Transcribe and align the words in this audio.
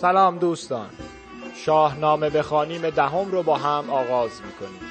سلام 0.00 0.38
دوستان. 0.38 0.90
شاهنامه 1.54 2.30
بخوانیم 2.30 2.90
دهم 2.90 3.30
رو 3.30 3.42
با 3.42 3.56
هم 3.56 3.90
آغاز 3.90 4.30
می‌کنیم. 4.42 4.89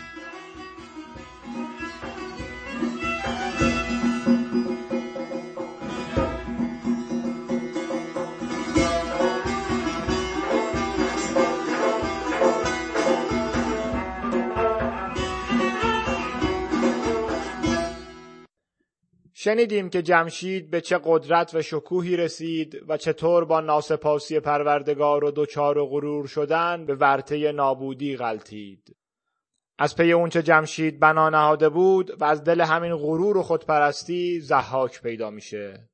شنیدیم 19.50 19.90
که 19.90 20.02
جمشید 20.02 20.70
به 20.70 20.82
چه 20.82 21.00
قدرت 21.04 21.56
و 21.56 21.62
شکوهی 21.62 22.18
رسید 22.18 22.84
و 22.88 22.98
چطور 22.98 23.46
با 23.46 23.60
ناسپاسی 23.60 24.40
پروردگار 24.40 25.24
و 25.24 25.32
دچار 25.36 25.78
و 25.78 25.86
غرور 25.86 26.28
شدن 26.28 26.86
به 26.86 26.96
ورطه 26.96 27.52
نابودی 27.52 28.18
غلطید. 28.18 28.96
از 29.80 29.96
پی 29.96 30.12
اونچه 30.12 30.44
جمشید 30.44 31.00
بنا 31.00 31.30
نهاده 31.30 31.70
بود 31.70 32.22
و 32.22 32.26
از 32.26 32.44
دل 32.44 32.62
همین 32.62 32.96
غرور 32.96 33.38
و 33.38 33.44
خودپرستی 33.44 34.40
زحاک 34.40 35.02
پیدا 35.02 35.30
میشه. 35.30 35.90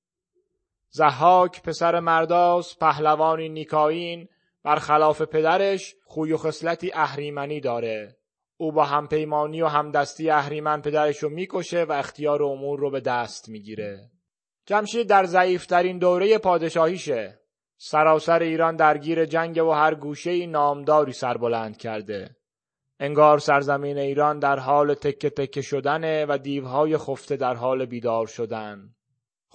زحاک 0.90 1.62
پسر 1.62 2.00
مرداس 2.00 2.78
پهلوانی 2.78 3.50
نیکاین 3.50 4.28
برخلاف 4.64 5.22
پدرش 5.22 5.96
خوی 6.06 6.32
و 6.32 6.38
خصلتی 6.38 6.92
اهریمنی 6.94 7.60
داره 7.60 8.18
او 8.58 8.72
با 8.72 8.86
همپیمانی 8.86 9.62
و 9.62 9.68
همدستی 9.68 10.30
اهریمن 10.30 10.82
پدرش 10.82 11.24
رو 11.24 11.30
می‌کشه 11.30 11.84
و 11.84 11.92
اختیار 11.92 12.44
امور 12.44 12.80
رو 12.80 12.92
به 12.92 13.00
دست 13.00 13.50
می‌گیره. 13.50 14.12
جمشید 14.66 15.08
در 15.08 15.26
ضعیفترین 15.26 15.98
دوره 15.98 16.38
پادشاهیشه. 16.38 17.40
سراسر 17.78 18.40
ایران 18.40 18.76
درگیر 18.76 19.26
جنگ 19.26 19.64
و 19.64 19.72
هر 19.72 19.96
گوشه 19.96 20.48
نامداری 20.48 21.14
سربلند 21.14 21.78
کرده. 21.78 22.36
انگار 23.00 23.40
سرزمین 23.40 23.98
ایران 23.98 24.40
در 24.40 24.60
حال 24.60 24.94
تکه 24.94 25.30
تکه 25.30 25.62
شدنه 25.62 26.26
و 26.26 26.38
دیوهای 26.38 26.98
خفته 26.98 27.36
در 27.36 27.54
حال 27.54 27.86
بیدار 27.86 28.28
شدن. 28.28 28.95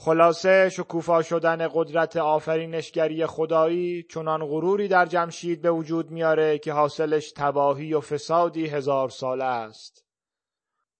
خلاصه 0.03 0.69
شکوفا 0.69 1.23
شدن 1.23 1.69
قدرت 1.75 2.17
آفرینشگری 2.17 3.27
خدایی 3.27 4.03
چنان 4.03 4.47
غروری 4.47 4.89
در 4.89 5.07
جمشید 5.07 5.63
به 5.63 5.71
وجود 5.71 6.11
میاره 6.11 6.59
که 6.59 6.73
حاصلش 6.73 7.33
تباهی 7.33 7.95
و 7.95 8.01
فسادی 8.01 8.67
هزار 8.67 9.09
ساله 9.09 9.45
است. 9.45 10.05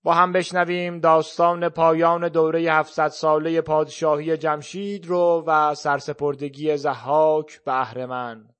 با 0.03 0.15
هم 0.15 0.33
بشنویم 0.33 1.01
داستان 1.01 1.69
پایان 1.69 2.29
دوره 2.29 2.61
700 2.61 3.09
ساله 3.09 3.61
پادشاهی 3.61 4.37
جمشید 4.37 5.07
رو 5.07 5.45
و 5.47 5.75
سرسپردگی 5.75 6.77
زحاک 6.77 7.65
به 7.65 7.81
اهرمن. 7.81 8.55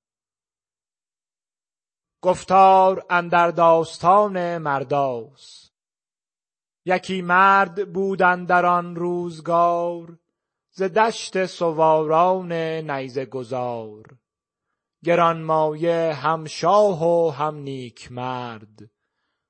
گفتار 2.23 3.07
اندر 3.11 3.51
داستان 3.51 4.59
مرداس 4.59 5.71
یکی 6.85 7.23
مرد 7.23 7.93
بودن 7.93 8.45
در 8.45 8.67
آن 8.67 8.97
روزگار 8.97 10.20
ز 10.81 10.83
دشت 10.83 11.47
سواران 11.47 12.53
نیزه 12.91 13.27
گذار. 13.27 14.19
گرانمایه 15.05 16.13
هم 16.15 16.45
شاه 16.45 17.05
و 17.05 17.31
هم 17.31 17.57
نیک 17.57 18.13
مرد. 18.13 18.91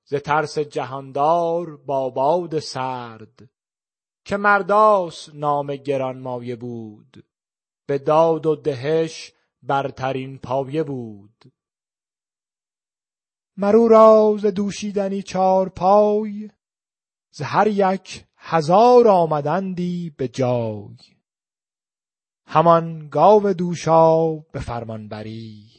ز 0.04 0.14
ترس 0.14 0.58
جهاندار 0.58 1.76
با 1.76 2.10
باد 2.10 2.58
سرد. 2.58 3.50
که 4.24 4.36
مرداس 4.36 5.28
نام 5.34 5.76
گرانمایه 5.76 6.56
بود. 6.56 7.26
به 7.86 7.98
داد 7.98 8.46
و 8.46 8.56
دهش 8.56 9.32
برترین 9.62 10.38
پایه 10.38 10.82
بود. 10.82 11.52
مر 13.56 13.76
او 13.76 13.88
را 13.88 14.36
ز 14.40 14.46
دوشیدنی 14.46 15.22
چارپای 15.22 16.50
ز 17.30 17.42
هر 17.42 17.66
یک 17.66 18.24
هزار 18.36 19.08
آمدندی 19.08 20.10
به 20.16 20.28
جای. 20.28 21.19
همان 22.53 23.09
گاو 23.09 23.53
دوشا 23.53 24.37
به 24.37 24.61
فرمانبری 24.61 25.71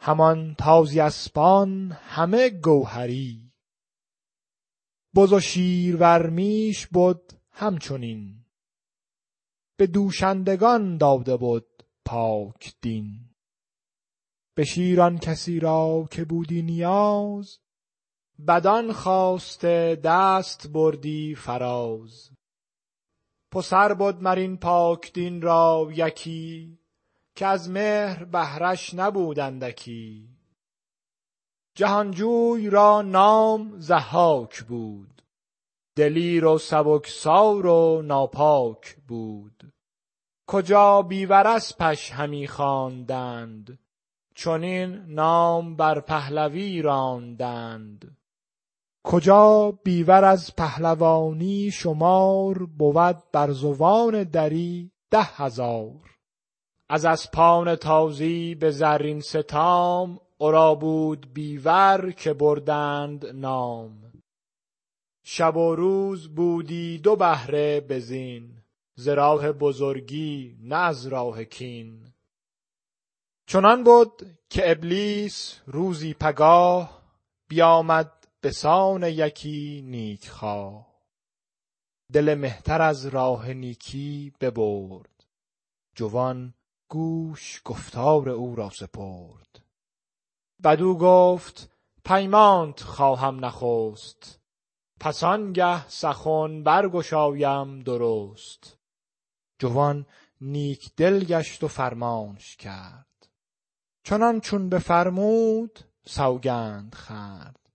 همان 0.00 0.54
تازی 0.54 1.00
اسپان 1.00 1.92
همه 1.92 2.50
گوهری. 2.50 3.52
بز 5.14 5.32
و 5.32 5.40
شیرور 5.40 6.30
میش 6.30 6.86
بد 6.86 7.20
همچنین. 7.50 8.44
به 9.78 9.86
دوشندگان 9.86 10.96
داده 10.96 11.36
بد 11.36 11.66
پاک 12.04 12.74
دین. 12.80 13.30
به 14.56 14.64
شیر 14.64 15.00
آن 15.00 15.18
کسی 15.18 15.60
را 15.60 16.08
که 16.10 16.24
بودی 16.24 16.62
نیاز 16.62 17.58
بدان 18.48 18.92
خواسته 18.92 20.00
دست 20.04 20.68
بردی 20.72 21.34
فراز. 21.34 22.35
پسر 23.56 23.94
بد 23.94 24.22
مر 24.22 24.36
این 24.36 24.56
پاک 24.56 25.12
دین 25.12 25.42
را 25.42 25.88
یکی 25.92 26.78
که 27.34 27.46
از 27.46 27.70
مهر 27.70 28.24
بهرش 28.24 28.94
نبود 28.94 29.38
اندکی. 29.38 30.28
جهانجوی 31.74 32.70
را 32.70 33.02
نام 33.02 33.80
ضحاک 33.80 34.62
بود 34.62 35.22
دلیر 35.96 36.44
و 36.44 36.58
سبکسار 36.58 37.66
و 37.66 38.02
ناپاک 38.02 38.96
بود. 39.08 39.72
کجا 40.46 41.02
بیور 41.02 41.46
اسپش 41.46 42.10
همی 42.10 42.48
خواندند 42.48 43.78
چنین 44.34 44.94
نام 44.94 45.76
بر 45.76 46.00
پهلوی 46.00 46.82
راندند. 46.82 48.16
کجا 49.08 49.78
بیور 49.84 50.24
از 50.24 50.56
پهلوانی 50.56 51.70
شمار 51.70 52.58
بود 52.58 53.16
بر 53.32 53.50
زوان 53.50 54.24
دری 54.24 54.90
ده 55.10 55.22
هزار. 55.22 56.16
از 56.88 57.04
اسپان 57.04 57.76
تازی 57.76 58.54
به 58.54 58.70
زرین 58.70 59.20
ستام 59.20 60.20
ورا 60.40 60.74
بود 60.74 61.32
بیور 61.34 62.10
که 62.10 62.32
بردند 62.32 63.26
نام. 63.26 64.12
شب 65.24 65.56
و 65.56 65.74
روز 65.74 66.28
بودی 66.34 66.98
دو 66.98 67.16
بهره 67.16 67.80
بزین 67.80 68.62
ز 68.94 69.08
راه 69.08 69.52
بزرگی 69.52 70.56
نه 70.60 70.76
از 70.76 71.06
راه 71.06 71.44
کین. 71.44 72.12
چنان 73.46 73.84
بد 73.84 74.10
که 74.50 74.70
ابلیس 74.70 75.60
روزی 75.66 76.14
پگاه 76.14 77.02
بیامد 77.48 78.15
به 78.46 78.52
سان 78.52 79.02
یکی 79.02 79.82
نیکخواه. 79.86 80.86
دل 82.12 82.34
مهتر 82.34 82.82
از 82.82 83.06
راه 83.06 83.52
نیکی 83.52 84.32
ببرد. 84.40 85.24
جوان 85.94 86.54
گوش 86.88 87.62
گفتار 87.64 88.28
او 88.28 88.56
را 88.56 88.70
سپرد. 88.70 89.64
بدو 90.64 90.98
گفت 90.98 91.70
پیمانت 92.04 92.80
خواهم 92.80 93.44
نخست. 93.44 94.40
پس 95.00 95.24
آنگه 95.24 95.88
سخن 95.88 96.62
برگشایم 96.62 97.80
درست. 97.80 98.78
جوان 99.58 100.06
نیک 100.40 100.90
دل 100.96 101.24
گشت 101.24 101.64
و 101.64 101.68
فرمانش 101.68 102.56
کرد. 102.56 103.28
چنان 104.04 104.40
چون 104.40 104.68
بفرمود 104.68 105.78
سوگند 106.04 106.94
خورد. 106.94 107.65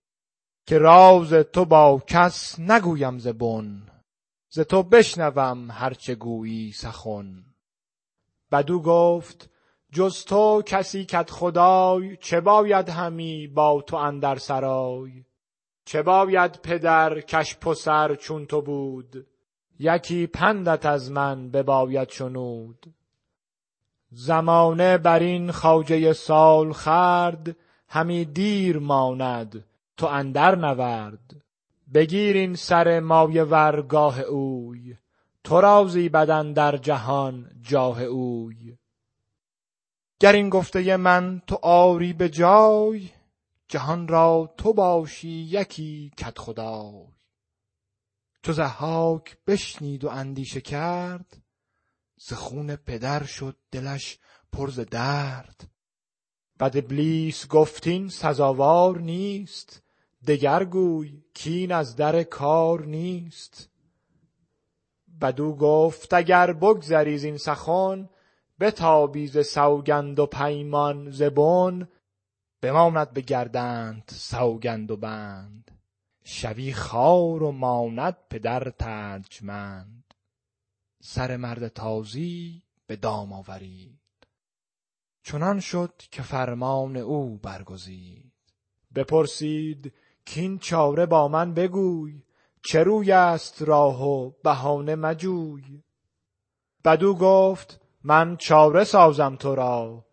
که 0.66 0.78
راز 0.78 1.32
تو 1.32 1.64
با 1.64 2.02
کس 2.06 2.60
نگویم 2.60 3.18
ز 3.18 3.26
بن. 3.26 3.82
ز 4.50 4.60
تو 4.60 4.82
بشنوم 4.82 5.70
هر 5.70 5.94
چه 5.94 6.14
گویی 6.14 6.72
سخن. 6.72 7.44
بدو 8.52 8.82
گفت 8.82 9.50
جز 9.92 10.24
تو 10.24 10.62
کسی 10.66 11.04
کدخدای 11.04 12.16
چه 12.16 12.40
باید 12.40 12.88
همی 12.88 13.46
با 13.46 13.82
تو 13.86 13.96
اندر 13.96 14.36
سرای؟ 14.36 15.24
چه 15.84 16.02
باید 16.02 16.60
پدر 16.62 17.20
کش 17.20 17.56
پسر 17.56 18.14
چون 18.14 18.46
تو 18.46 18.62
بود؟ 18.62 19.26
یکی 19.78 20.26
پندت 20.26 20.86
از 20.86 21.10
من 21.10 21.50
بباید 21.50 22.10
شنود. 22.10 22.94
زمانه 24.10 24.98
بر 24.98 25.18
این 25.18 25.50
خواجه 25.50 26.12
سالخورد 26.12 27.56
همی 27.88 28.24
دیر 28.24 28.78
ماند. 28.78 29.64
تو 29.96 30.06
اندر 30.06 30.54
نورد. 30.54 31.42
بگیر 31.94 32.36
این 32.36 32.54
سر 32.54 33.00
مایه 33.00 33.44
ورگاه 33.44 34.20
اوی. 34.20 34.96
تو 35.44 35.60
را 35.60 35.86
زیبد 35.88 36.52
در 36.52 36.76
جهان 36.76 37.50
جاه 37.60 38.02
اوی. 38.02 38.78
گر 40.20 40.32
این 40.32 40.48
گفته 40.48 40.96
من 40.96 41.42
تو 41.46 41.58
آری 41.62 42.12
به 42.12 42.28
جای 42.28 43.10
جهان 43.68 44.08
را 44.08 44.54
تو 44.56 44.72
باشی 44.72 45.28
یکی 45.28 46.10
کدخدای 46.18 47.06
چو 48.42 48.52
ضحاک 48.52 49.36
بشنید 49.46 50.04
و 50.04 50.08
اندیشه 50.08 50.60
کرد 50.60 51.42
ز 52.16 52.32
خون 52.32 52.76
پدر 52.76 53.24
شد 53.24 53.56
دلش 53.70 54.18
پر 54.52 54.70
ز 54.70 54.80
درد. 54.80 55.70
بعد 56.58 56.76
ابلیس 56.76 57.48
گفت 57.48 57.86
این 57.86 58.08
سزاوار 58.08 58.98
نیست 58.98 59.81
دگر 60.26 60.64
گوی 60.64 61.22
کین 61.34 61.72
از 61.72 61.96
در 61.96 62.22
کار 62.22 62.86
نیست. 62.86 63.68
بدو 65.20 65.54
گفت 65.54 66.14
اگر 66.14 66.52
بگذری 66.52 67.18
زین 67.18 67.36
سخن 67.36 68.08
بتابی 68.60 69.26
ز 69.26 69.46
سوگند 69.46 70.18
و 70.18 70.26
پیمان 70.26 71.10
ز 71.10 71.22
بن. 71.22 71.88
بماند 72.60 73.10
به 73.10 73.20
گردنت 73.20 74.14
سوگند 74.14 74.90
و 74.90 74.96
بند. 74.96 75.70
شوی 76.24 76.72
خوار 76.72 77.42
و 77.42 77.52
ماند 77.52 78.16
پدر 78.30 78.70
ترجمند. 78.70 80.14
سر 81.02 81.36
مرد 81.36 81.68
تازی 81.68 82.62
به 82.86 82.96
دام 82.96 83.32
آورید. 83.32 83.98
چنان 85.22 85.60
شد 85.60 86.02
که 86.10 86.22
فرمان 86.22 86.96
او 86.96 87.38
برگزید. 87.38 88.32
بپرسید 88.94 89.92
کین 90.24 90.58
چاره 90.58 91.06
با 91.06 91.28
من 91.28 91.54
بگوی 91.54 92.22
چه 92.64 92.82
روی 92.82 93.12
است 93.12 93.62
راه 93.62 94.02
و 94.08 94.30
بهانه 94.44 94.94
مجوی؟ 94.94 95.82
بدو 96.84 97.14
گفت 97.14 97.80
من 98.04 98.36
چاره 98.36 98.84
سازم 98.84 99.36
تو 99.36 99.54
را 99.54 100.04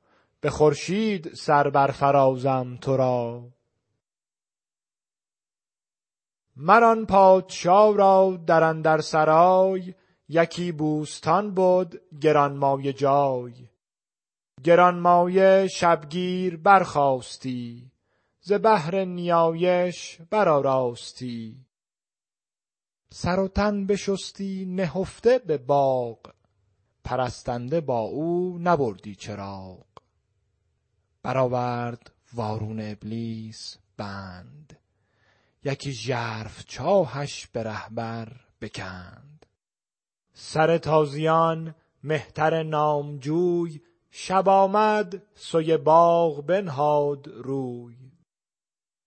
به 0.41 0.49
خورشید 0.49 1.33
سر 1.33 1.69
برفرازم 1.69 2.77
تو 2.81 2.97
را. 2.97 3.49
مر 6.55 6.83
آن 6.83 7.05
پادشا 7.05 7.91
را 7.91 8.39
در 8.47 8.63
اندر 8.63 9.01
سرای 9.01 9.93
یکی 10.29 10.71
بوستان 10.71 11.53
بد 11.55 11.93
گرانمایه 12.21 12.93
جای. 12.93 13.53
گرانمایه 14.63 15.67
شبگیر 15.67 16.57
برخاستی 16.57 17.91
ز 18.49 18.53
بهر 18.53 19.05
نیایش 19.05 20.17
برآراستی 20.29 21.65
سر 23.09 23.39
و 23.39 23.47
تن 23.47 23.85
بشستی 23.85 24.65
نهفته 24.65 25.39
به 25.39 25.57
باغ 25.57 26.17
پرستنده 27.03 27.81
با 27.81 27.99
او 27.99 28.57
نبردی 28.61 29.15
چراغ. 29.15 29.85
برآورد 31.23 32.11
وارون 32.33 32.79
ابلیس 32.81 33.77
بند 33.97 34.79
یکی 35.63 35.91
ژرف 35.91 36.65
چاهش 36.65 37.47
به 37.47 37.63
رهبر 37.63 38.31
بکند. 38.61 39.45
سر 40.33 40.77
تازیان 40.77 41.75
مهتر 42.03 42.63
نامجوی 42.63 43.81
شب 44.11 44.49
آمد 44.49 45.21
سوی 45.35 45.77
باغ 45.77 46.45
بنهاد 46.45 47.27
روی. 47.27 48.08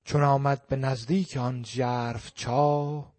چون 0.05 0.23
آمد 0.23 0.67
به 0.67 0.77
نزدیک 0.77 1.37
آن 1.37 1.65
ژرف 1.65 2.35
چاه 2.35 3.13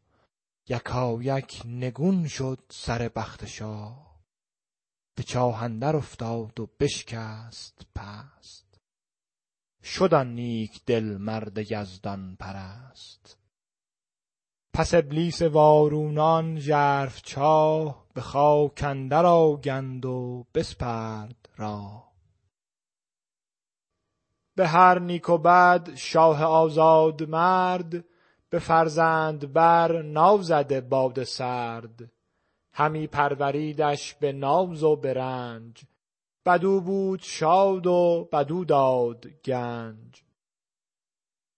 یکایک 0.69 1.62
نگون 1.65 2.27
شد 2.27 2.59
سر 2.69 3.09
بخت 3.15 3.45
شاه. 3.45 4.19
به 5.15 5.24
چاه 5.24 5.63
اندر 5.63 5.95
افتاد 5.95 6.59
و 6.59 6.69
بشکست 6.80 7.85
پست. 7.95 8.80
شد 9.83 10.13
آن 10.13 10.33
نیک 10.33 10.85
دل 10.85 11.18
مرد 11.18 11.71
یزدان 11.71 12.35
پرست. 12.35 13.38
پس 14.74 14.94
ابلیس 14.94 15.41
وارونان 15.41 16.59
ژرف 16.59 17.21
چاه 17.21 18.06
به 18.13 18.21
خاک 18.21 18.83
اندر 18.83 19.25
آگند 19.25 20.06
و 20.06 20.45
بسپرد 20.53 21.50
راه. 21.57 22.12
به 24.55 24.67
هر 24.67 25.00
نیک 25.00 25.29
و 25.29 25.38
بد 25.38 25.95
شاه 25.95 26.44
آزاد 26.44 27.29
مرد 27.29 28.05
به 28.50 28.59
فرزند 28.59 29.53
بر 29.53 30.01
نازده 30.01 30.81
باد 30.81 31.23
سرد. 31.23 32.11
همی 32.73 33.07
پروریدش 33.07 34.13
به 34.13 34.31
ناز 34.31 34.83
و 34.83 34.95
به 34.95 35.13
بدو 36.45 36.81
بود 36.81 37.19
شاد 37.23 37.88
و 37.88 38.29
بدو 38.31 38.65
داد 38.65 39.27
گنج. 39.27 40.23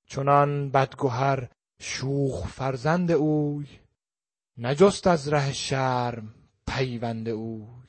چنان 0.07 0.69
بدگهر 0.69 1.49
شوخ 1.79 2.47
فرزند 2.47 3.11
اوی 3.11 3.67
نجست 4.57 5.07
از 5.07 5.27
ره 5.27 5.53
شرم 5.53 6.33
پیوند 6.67 7.29
اوی. 7.29 7.85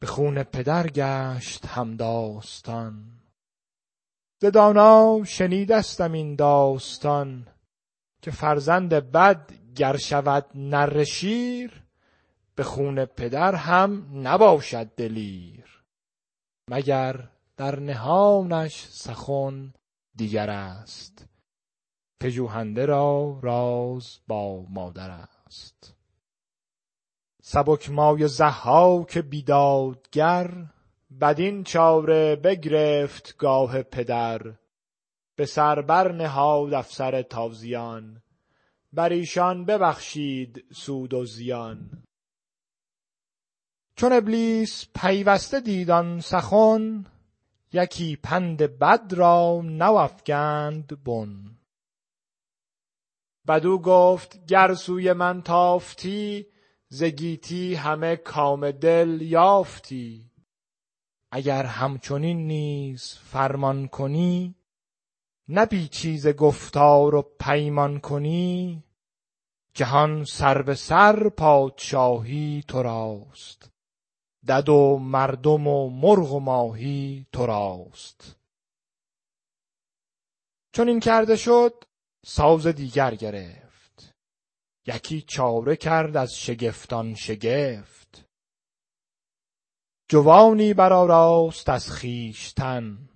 به 0.00 0.06
خون 0.06 0.42
پدر 0.42 0.86
گشت 0.86 1.66
همداستان. 1.66 3.17
ز 4.40 4.44
دانا 4.44 5.24
شنیدستم 5.24 6.12
این 6.12 6.36
داستان 6.36 7.46
که 8.22 8.30
فرزند 8.30 8.94
بد 8.94 9.52
گر 9.76 9.96
شود 9.96 10.46
نره 10.54 11.04
شیر 11.04 11.82
به 12.54 12.64
خون 12.64 13.04
پدر 13.04 13.54
هم 13.54 14.08
نباشد 14.14 14.86
دلیر. 14.86 15.84
مگر 16.70 17.28
در 17.56 17.80
نهانش 17.80 18.86
سخن 18.90 19.72
دیگر 20.14 20.50
است؟ 20.50 21.26
پژوهنده 22.20 22.86
را 22.86 23.38
راز 23.42 24.18
با 24.26 24.62
مادر 24.68 25.10
است. 25.10 25.94
سبک 27.42 27.90
مایه 27.90 28.26
ضحاک 28.26 29.18
بیدادگر 29.18 30.66
بدین 31.20 31.64
چاره 31.64 32.36
بگرفت 32.36 33.36
گاه 33.36 33.82
پدر 33.82 34.40
به 35.36 35.46
سر 35.46 36.12
نهاد 36.12 36.74
افسر 36.74 37.22
تازیان 37.22 38.22
بر 38.92 39.08
ایشان 39.08 39.64
ببخشید 39.64 40.64
سود 40.72 41.14
و 41.14 41.24
زیان. 41.24 42.02
چون 43.96 44.12
ابلیس 44.12 44.86
پیوسته 44.94 45.60
دید 45.60 45.90
آن 45.90 46.20
سخن 46.20 47.06
یکی 47.72 48.16
پند 48.16 48.62
بد 48.78 49.12
را 49.12 49.60
نوافگند 49.64 51.04
بن. 51.04 51.58
بدو 53.48 53.78
گفت 53.78 54.46
گر 54.46 54.74
سوی 54.74 55.12
من 55.12 55.42
تافتی 55.42 56.46
ز 56.88 57.04
گیتی 57.04 57.74
همه 57.74 58.16
کام 58.16 58.70
دل 58.70 59.20
یافتی. 59.20 60.27
اگر 61.30 61.64
همچنین 61.64 62.46
نیز 62.46 63.14
فرمان 63.14 63.88
کنی 63.88 64.54
نپیچی 65.48 66.18
ز 66.18 66.28
گفتار 66.28 67.14
و 67.14 67.22
پیمان 67.40 68.00
کنی 68.00 68.84
جهان 69.74 70.24
سر 70.24 70.62
به 70.62 70.74
سر 70.74 71.28
پادشاهی 71.28 72.64
تو 72.68 72.82
راست 72.82 73.70
دد 74.48 74.68
و 74.68 74.98
مردم 74.98 75.66
و 75.66 75.90
مرغ 75.90 76.32
و 76.32 76.40
ماهی 76.40 77.26
تو 77.32 77.46
راست. 77.46 78.36
چون 80.72 80.88
این 80.88 81.00
کرده 81.00 81.36
شد 81.36 81.84
ساز 82.26 82.66
دیگر 82.66 83.14
گرفت. 83.14 84.14
یکی 84.86 85.22
چاره 85.22 85.76
کرد 85.76 86.16
از 86.16 86.34
شگفتان 86.34 87.14
شگفت. 87.14 87.97
جوانی 90.10 90.74
برآراست 90.74 91.68
از 91.68 91.90
خویشتن 91.90 93.08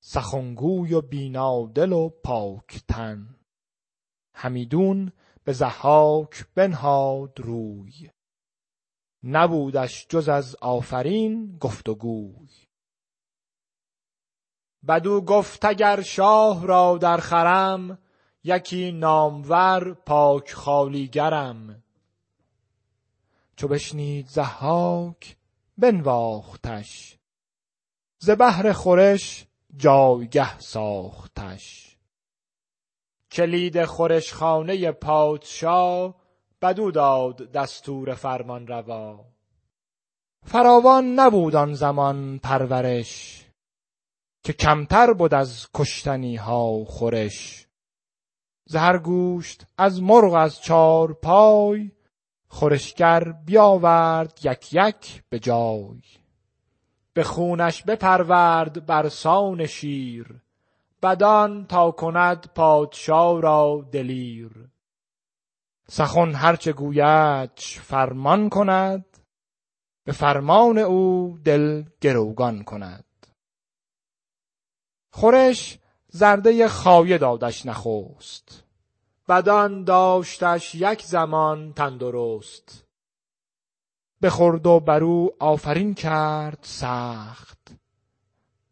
سخنگوی 0.00 0.94
و 0.94 1.00
بینادل 1.00 1.92
و 1.92 2.08
پاک 2.08 2.82
تن 2.88 3.36
همیدون 4.34 5.12
به 5.44 5.52
ضحاک 5.52 6.46
بنهاد 6.54 7.40
روی 7.40 8.10
نبودش 9.22 10.06
جز 10.08 10.28
از 10.28 10.56
آفرین 10.56 11.58
گفت 11.58 11.88
و 11.88 11.94
گوی 11.94 12.48
بدو 14.88 15.20
گفت 15.20 15.64
اگر 15.64 16.02
شاه 16.02 16.66
را 16.66 16.98
در 16.98 17.16
خرم 17.16 17.98
یکی 18.44 18.92
نامور 18.92 19.94
پاک 19.94 20.52
خوالیگرم 20.52 21.82
چو 23.56 23.68
بشنید 23.68 24.28
ضحاک 24.28 25.37
بنواختش. 25.78 27.18
ز 28.18 28.30
بهر 28.30 28.72
خورش 28.72 29.46
جایگه 29.76 30.58
ساختش. 30.58 31.96
کلید 33.30 33.84
خورشخانه 33.84 34.92
پادشاه 34.92 36.14
بدو 36.62 36.90
داد 36.90 37.52
دستور 37.52 38.14
فرمان 38.14 38.66
روا 38.66 39.24
فراوان 40.44 41.14
نبود 41.14 41.56
آن 41.56 41.74
زمان 41.74 42.38
پرورش 42.38 43.44
که 44.42 44.52
کمتر 44.52 45.12
بود 45.12 45.34
از 45.34 45.68
کشتنی 45.74 46.36
ها 46.36 46.84
خورش. 46.84 47.66
زهر 48.66 48.98
گوشت 48.98 49.66
از 49.78 50.02
مرغ 50.02 50.34
از 50.34 50.60
چار 50.62 51.12
پای 51.12 51.90
خورشگر 52.48 53.32
بیاورد 53.32 54.38
یک 54.42 54.74
یک 54.74 55.22
به 55.28 55.38
جای. 55.38 56.02
به 57.12 57.24
خونش 57.24 57.82
بپرورد 57.82 58.86
برسان 58.86 59.66
شیر 59.66 60.40
بدان 61.02 61.66
تا 61.66 61.90
کند 61.90 62.50
پادشاه 62.54 63.40
را 63.40 63.88
دلیر. 63.92 64.68
سخن 65.88 66.34
هرچه 66.34 66.72
گویدش 66.72 67.78
فرمان 67.78 68.48
کند 68.48 69.04
به 70.04 70.12
فرمان 70.12 70.78
او 70.78 71.38
دل 71.44 71.84
گروگان 72.00 72.64
کند. 72.64 73.04
خورش 75.10 75.78
زرده 76.08 76.68
خایه 76.68 77.18
دادش 77.18 77.66
نخست. 77.66 78.67
بدان 79.28 79.84
داشتش 79.84 80.74
یک 80.74 81.02
زمان 81.02 81.72
تندرست. 81.72 82.84
بخورد 84.22 84.66
و 84.66 84.80
برو 84.80 85.36
آفرین 85.40 85.94
کرد 85.94 86.58
سخت. 86.62 87.58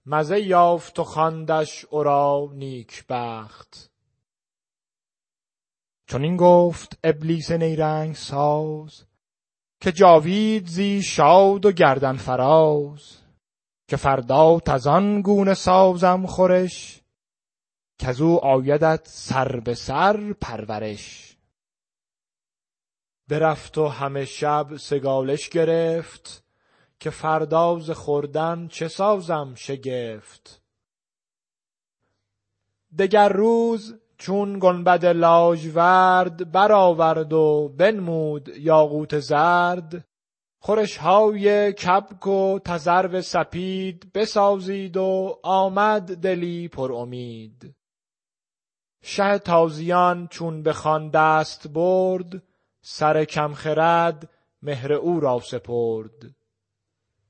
مزه 0.07 0.41
یافت 0.41 0.99
و 0.99 1.05
خواندش 1.05 1.85
او 1.85 2.53
نیکبخت 2.53 3.91
چنین 6.07 6.37
گفت 6.37 6.99
ابلیس 7.05 7.51
نیرنگ 7.51 8.15
ساز 8.15 9.05
که 9.81 9.93
جاوید 9.93 10.67
زی 10.67 11.03
شاد 11.03 11.67
و 11.67 11.73
گردن 11.73 12.17
فراز 12.17 13.19
که 13.89 13.97
فردا 13.97 14.61
تزان 14.61 15.23
گونه 15.23 15.55
سازم 15.55 16.27
خورش 16.27 17.03
کزو 17.99 18.37
آیدت 18.43 19.09
سر 19.09 19.61
به 19.61 19.75
سر 19.75 20.33
پرورش. 20.41 21.37
برفت 23.29 23.79
و 23.79 23.89
همه 23.89 24.25
شب 24.25 24.77
سگالش 24.77 25.49
گرفت 25.49 26.45
که 27.01 27.11
فردا 27.11 27.79
ز 27.79 27.91
خوردن 27.91 28.69
چه 28.69 28.89
سازم 28.89 29.55
شگفت. 29.55 30.63
دگر 32.99 33.29
روز 33.29 33.95
چون 34.19 34.59
گنبد 34.59 35.07
لاژورد 35.07 36.53
برآورد 36.53 37.33
و 37.33 37.75
بنمود 37.77 38.49
یاقوت 38.49 39.19
زرد 39.19 40.05
خورش 40.59 40.97
های 40.97 41.73
کبک 41.73 42.27
و 42.27 42.59
تذرو 42.59 43.23
سپید 43.23 44.13
بسازید 44.15 44.97
و 44.97 45.41
آمد 45.43 46.15
دلی 46.15 46.69
پر 46.69 46.93
امید. 46.93 47.76
شه 49.09 49.39
تازیان 49.39 50.29
چون 50.29 50.63
به 50.63 50.73
خان 50.73 51.11
دست 51.11 51.69
برد 51.69 52.43
سر 52.81 53.25
کم 53.25 53.55
خرد 53.55 54.31
مهر 54.63 54.93
او 54.93 55.21
را 55.21 55.41
سپرد. 55.41 56.35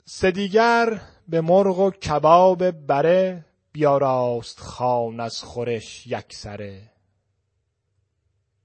سه 0.04 0.30
دیگر 0.30 1.00
به 1.28 1.40
مرغ 1.40 1.78
و 1.78 1.90
کباب 1.90 2.70
بره 2.70 3.44
بیاراست 3.72 4.60
خوان 4.60 5.20
از 5.20 5.42
خورش 5.42 6.06
یکسره 6.06 6.92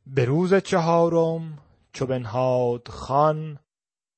به 0.08 0.26
روز 0.26 0.54
چهارم 0.54 1.58
چو 1.94 2.06
بنهاد 2.06 2.88
خوان 2.88 3.60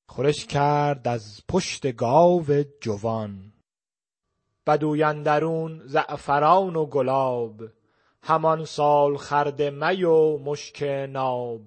خورش 0.08 0.46
کرد 0.46 1.08
از 1.08 1.42
پشت 1.50 1.96
گاو 1.96 2.46
جوان. 2.82 3.54
بدوی 4.68 5.04
اندرون 5.04 5.82
زعفران 5.86 6.76
و 6.76 6.86
گلاب 6.86 7.62
همان 8.26 8.66
سالخورد 8.66 9.62
می 9.62 10.04
و 10.04 10.38
مشک 10.38 10.84
ناب. 11.10 11.62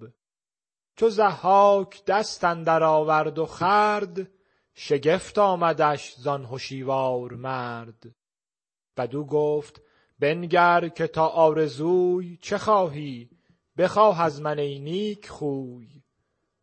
چو 0.97 1.09
ضحاک 1.09 2.05
دست 2.05 2.45
اندر 2.45 2.83
آورد 2.83 3.39
و 3.39 3.47
خورد 3.47 4.29
شگفت 4.75 5.39
آمدش 5.39 6.15
زان 6.15 6.45
هشیوار 6.53 7.33
مرد. 7.33 8.15
بدو 8.97 9.25
گفت 9.25 9.83
بنگر 10.19 10.89
که 10.89 11.07
تا 11.07 11.27
آرزوی 11.27 12.39
چه 12.43 12.59
خواهی؟ 12.59 13.31
بخواه 13.79 14.23
از 14.23 14.43
من 14.43 14.59
ای 14.59 14.79
نیک 14.79 15.29
خوی. 15.29 16.03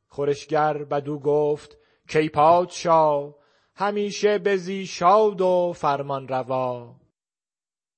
خورشگر 0.08 0.84
بدو 0.84 1.20
گفت 1.20 1.78
کای 2.14 2.30
پادشا 2.30 3.36
همیشه 3.76 4.38
بزی 4.38 4.86
شاد 4.86 5.42
و 5.42 5.74
فرمان 5.76 6.28
روا. 6.28 7.03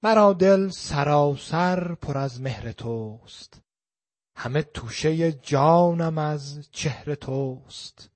مرا 0.06 0.34
دل 0.34 0.70
سراسر 0.70 1.96
پر 1.96 2.18
از 2.18 2.42
مهر 2.42 2.72
توست. 2.72 3.62
همه 4.36 4.62
توشه 4.62 5.32
جانم 5.32 6.18
از 6.18 6.68
چهر 6.72 7.16
توست. 7.16 8.10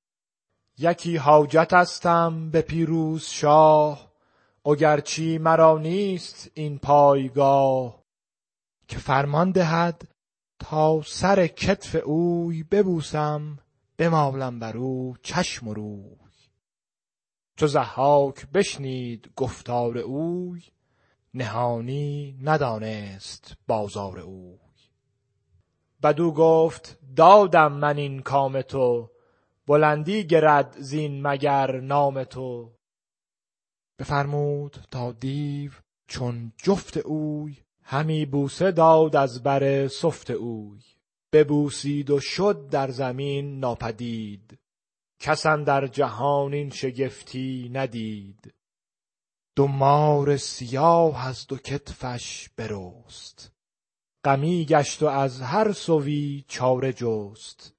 یکی 0.77 1.17
حاجتستم 1.17 2.49
به 2.49 2.61
پیروز 2.61 3.23
شاه 3.23 4.11
اگرچی 4.65 5.37
مرا 5.37 5.77
نیست 5.77 6.51
این 6.53 6.79
پایگاه. 6.79 8.03
که 8.87 8.97
فرمان 8.97 9.51
دهد 9.51 10.07
تا 10.59 11.01
سر 11.01 11.47
کتف 11.47 11.95
اوی 12.05 12.63
ببوسم 12.63 13.59
بمالم 13.97 14.59
بر 14.59 14.77
او 14.77 15.15
چشم 15.23 15.67
و 15.67 15.73
روی. 15.73 16.15
چو 17.57 17.67
ضحاک 17.67 18.47
بشنید 18.47 19.31
گفتار 19.35 19.97
اوی 19.97 20.61
نهانی 21.33 22.39
ندانست 22.43 23.57
بازار 23.67 24.19
اوی. 24.19 24.59
بدو 26.03 26.31
گفت 26.31 26.99
دادم 27.15 27.71
من 27.71 27.97
این 27.97 28.21
کام 28.21 28.61
تو 28.61 29.09
بلندی 29.67 30.23
گرد 30.23 30.75
زین 30.79 31.27
مگر 31.27 31.79
نام 31.79 32.23
تو. 32.23 32.71
بفرمود 33.99 34.77
تا 34.91 35.11
دیو 35.11 35.71
چون 36.07 36.53
جفت 36.57 36.97
اوی 36.97 37.57
همی 37.83 38.25
بوسه 38.25 38.71
داد 38.71 39.15
از 39.15 39.43
بر 39.43 39.87
سفت 39.87 40.31
اوی. 40.31 40.79
ببوسید 41.33 42.09
و 42.09 42.19
شد 42.19 42.69
در 42.69 42.91
زمین 42.91 43.59
ناپدید. 43.59 44.59
کس 45.19 45.45
اندر 45.45 45.87
جهان 45.87 46.53
این 46.53 46.69
شگفتی 46.69 47.69
ندید. 47.73 48.53
دو 49.59 49.67
مار 49.67 50.37
سیاه 50.37 51.27
از 51.27 51.47
دو 51.47 51.57
کتفش 51.57 52.49
برست 52.57 53.51
غمی 54.23 54.65
گشت 54.65 55.03
و 55.03 55.05
از 55.05 55.41
هر 55.41 55.71
سوی 55.71 56.45
چاره 56.47 56.93
جست. 56.93 57.73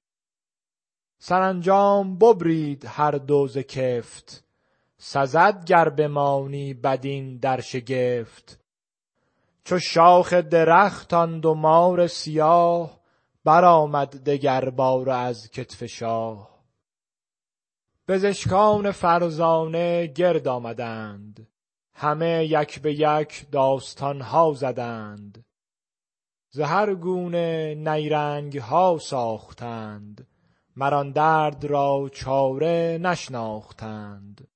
سرانجام 1.19 2.17
ببرید 2.17 2.85
هر 2.85 3.11
دو 3.11 3.47
ز 3.47 3.57
کفت. 3.57 4.43
سزد 4.97 5.65
گر 5.65 5.89
بمانی 5.89 6.73
بدین 6.73 7.37
در 7.37 7.61
شگفت. 7.61 8.59
چو 9.63 9.79
شاخ 9.79 10.33
درخت 10.33 11.13
آن 11.13 11.39
دو 11.39 11.53
مار 11.53 12.07
سیاه 12.07 12.99
برآمد 13.43 14.23
دگرباره 14.23 15.13
از 15.13 15.49
کتف 15.51 15.85
شاه. 15.85 16.63
پزشکان 18.07 18.91
فرزانه 18.91 20.07
گرد 20.07 20.47
آمدند. 20.47 21.50
همه 21.93 22.45
یک 22.45 22.81
به 22.81 22.93
یک 22.93 23.45
داستان 23.51 24.21
ها 24.21 24.53
زدند. 24.53 25.45
ز 26.49 26.59
هر 26.59 26.95
گونه 26.95 27.75
نیرنگ 27.75 28.57
ها 28.57 28.97
ساختند. 29.01 30.27
مر 30.75 30.93
آن 30.93 31.11
درد 31.11 31.65
را 31.65 32.09
چاره 32.13 32.99
نشناختند. 33.01 34.47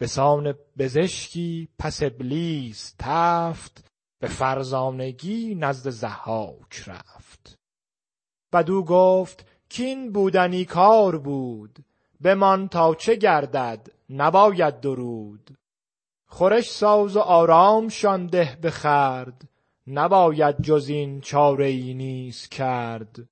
بسان 0.00 0.52
پزشکی 0.78 1.68
پس 1.78 2.02
ابلیس 2.02 2.94
تفت 2.98 3.90
به 4.20 4.28
فرزانگی 4.28 5.54
نزد 5.54 5.90
ضحاک 5.90 6.84
رفت. 6.86 7.58
بدو 8.52 8.84
گفت 8.84 9.46
کین 9.68 10.12
بودنی 10.12 10.64
کار 10.64 11.18
بود؟ 11.18 11.84
بمان 12.20 12.68
تا 12.68 12.94
چه 12.94 13.14
گردد؟ 13.16 13.88
نباید 14.10 14.80
درود. 14.80 15.56
خورش 16.28 16.70
ساز 16.70 17.16
و 17.16 17.20
آرامشان 17.20 18.26
ده 18.26 18.58
به 18.62 18.70
خورد 18.70 19.48
نباید 19.86 20.62
جز 20.62 20.88
این 20.88 21.20
چاره 21.20 21.66
ای 21.66 21.94
نیز 21.94 22.48
کرد. 22.48 23.28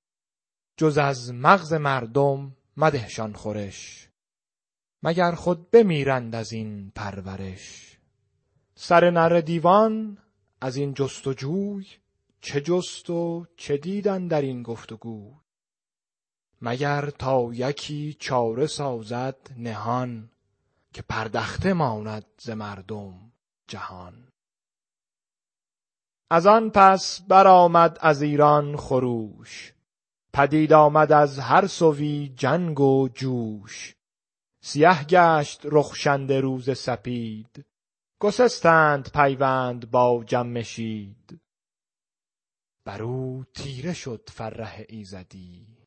جز 0.77 0.97
از 0.97 1.33
مغز 1.33 1.73
مردم 1.73 2.55
مدهشان 2.77 3.33
خورش. 3.33 4.09
مگر 5.03 5.31
خود 5.31 5.71
بمیرند 5.71 6.35
از 6.35 6.53
این 6.53 6.91
پرورش؟ 6.95 7.97
سر 8.75 9.09
نره 9.09 9.41
دیوان 9.41 10.17
از 10.61 10.75
این 10.75 10.93
جست 10.93 11.27
و 11.27 11.33
جوی 11.33 11.85
چه 12.41 12.61
جست 12.61 13.09
و 13.09 13.45
چه 13.57 13.77
دیدن 13.77 14.27
در 14.27 14.41
این 14.41 14.63
گفتگو؟ 14.63 15.33
مگر 16.61 17.09
تا 17.09 17.49
یکی 17.53 18.17
چاره 18.19 18.67
سازد 18.67 19.37
نهان؟ 19.57 20.29
که 20.93 21.01
پردخته 21.01 21.73
ماند 21.73 22.25
ز 22.37 22.49
مردم 22.49 23.31
جهان. 23.67 24.27
از 26.31 26.47
آن 26.47 26.69
پس 26.69 27.21
برآمد 27.21 27.97
از 28.01 28.21
ایران 28.21 28.77
خروش. 28.77 29.73
پدید 30.33 30.73
آمد 30.73 31.11
از 31.11 31.39
هر 31.39 31.67
سوی 31.67 32.33
جنگ 32.35 32.79
و 32.79 33.09
جوش. 33.13 33.95
سیه 34.61 35.03
گشت 35.03 35.61
رخشنده 35.63 36.39
روز 36.39 36.77
سپید. 36.77 37.65
گسستند 38.19 39.11
پیوند 39.11 39.91
با 39.91 40.23
جمشید 40.27 41.41
بر 42.85 43.03
او 43.03 43.45
تیره 43.53 43.93
شد 43.93 44.29
فره 44.33 44.85
ایزدی. 44.89 45.77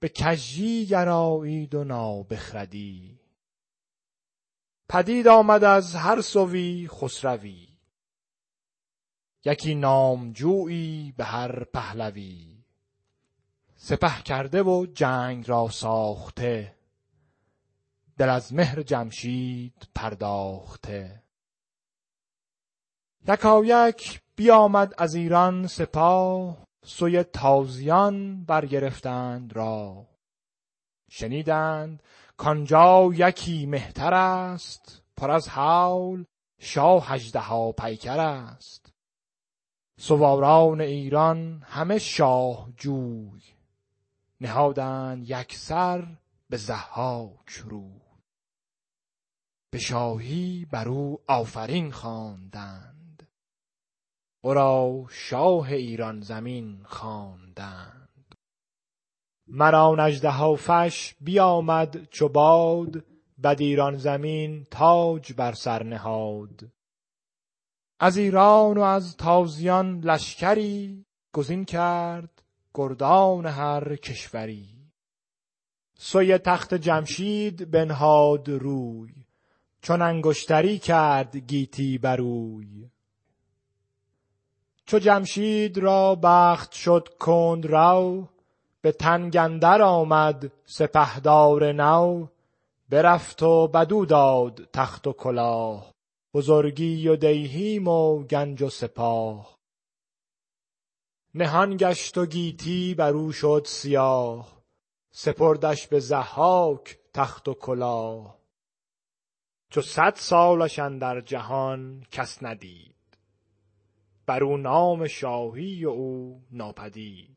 به 0.00 0.08
کژی 0.08 0.86
گرایید 0.86 1.74
و 1.74 1.84
نابخردی. 1.84 3.21
پدید 4.92 5.28
آمد 5.28 5.64
از 5.64 5.94
هر 5.94 6.20
سوی 6.20 6.88
خسروی. 6.88 7.68
یکی 9.44 9.74
نامجویی 9.74 11.14
به 11.16 11.24
هر 11.24 11.64
پهلوی. 11.64 12.64
سپه 13.76 14.22
کرده 14.22 14.62
و 14.62 14.86
جنگ 14.94 15.48
را 15.48 15.68
ساخته. 15.68 16.76
دل 18.18 18.28
از 18.28 18.54
مهر 18.54 18.82
جمشید 18.82 19.88
پرداخته. 19.94 21.22
یکایک 23.28 24.20
بیامد 24.36 24.94
از 24.98 25.14
ایران 25.14 25.66
سپاه 25.66 26.66
سوی 26.84 27.22
تازیان 27.22 28.44
برگرفتند 28.44 29.56
را 29.56 30.06
شنیدند 31.14 32.02
کآنجا 32.36 33.10
یکی 33.14 33.66
مهتر 33.66 34.14
است 34.14 35.02
پر 35.16 35.30
از 35.30 35.48
هول 35.48 36.24
شاه 36.58 37.12
اژدها 37.12 37.72
پیکر 37.72 38.20
است. 38.20 38.92
سواران 39.98 40.80
ایران 40.80 41.62
همه 41.66 41.98
شاه 41.98 42.72
جوی 42.76 43.42
نهادند 44.40 45.30
یکسر 45.30 46.16
به 46.50 46.56
ضحاک 46.56 47.50
روی. 47.50 48.00
به 49.70 49.78
شاهی 49.78 50.66
بر 50.72 50.88
او 50.88 51.20
آفرین 51.26 51.92
خواندند 51.92 53.28
ورا 54.44 55.06
شاه 55.10 55.72
ایران 55.72 56.20
زمین 56.20 56.82
خواندند. 56.84 58.01
مر 59.54 59.74
آن 59.74 60.00
اژدهافش 60.00 61.14
بیامد 61.20 62.08
چو 62.10 62.28
باد 62.28 63.04
بدیران 63.44 63.96
زمین 63.96 64.64
تاج 64.70 65.32
بر 65.32 65.52
سر 65.52 65.82
نهاد. 65.82 66.70
از 68.00 68.16
ایران 68.16 68.78
و 68.78 68.80
از 68.80 69.16
تازیان 69.16 70.00
لشکری 70.00 71.04
گزین 71.32 71.64
کرد 71.64 72.42
گردان 72.74 73.46
هر 73.46 73.96
کشوری. 73.96 74.68
سوی 75.98 76.38
تخت 76.38 76.74
جمشید 76.74 77.70
بنهاد 77.70 78.48
روی 78.48 79.12
چون 79.82 80.02
انگشتری 80.02 80.78
کرد 80.78 81.36
گیتی 81.36 81.98
بر 81.98 82.20
اوی. 82.20 82.90
چو 84.86 84.98
جمشید 84.98 85.78
را 85.78 86.14
بخت 86.22 86.72
شد 86.72 87.08
کندرو 87.20 88.28
به 88.82 88.92
تنگ 88.92 89.36
اندر 89.36 89.82
آمد 89.82 90.52
سپهدار 90.64 91.72
نو 91.72 92.26
برفت 92.88 93.42
و 93.42 93.68
بدو 93.68 94.06
داد 94.06 94.68
تخت 94.72 95.06
و 95.06 95.12
کلاه 95.12 95.92
بزرگی 96.34 97.08
و 97.08 97.16
دیهیم 97.16 97.88
و 97.88 98.24
گنج 98.24 98.62
و 98.62 98.70
سپاه. 98.70 99.58
نهان 101.34 101.76
گشت 101.76 102.18
و 102.18 102.26
گیتی 102.26 102.94
بر 102.94 103.12
او 103.12 103.32
شد 103.32 103.62
سیاه 103.66 104.62
سپردش 105.10 105.86
به 105.86 106.00
ضحاک 106.00 106.98
تخت 107.14 107.48
و 107.48 107.54
کلاه. 107.54 108.38
چو 109.70 109.80
صد 109.80 110.14
سالش 110.16 110.78
اندر 110.78 111.20
جهان 111.20 112.06
کس 112.10 112.42
ندید 112.42 113.18
بر 114.26 114.44
او 114.44 114.56
نام 114.56 115.06
شاهی 115.06 115.84
و 115.84 115.90
او 115.90 116.42
ناپدید. 116.50 117.31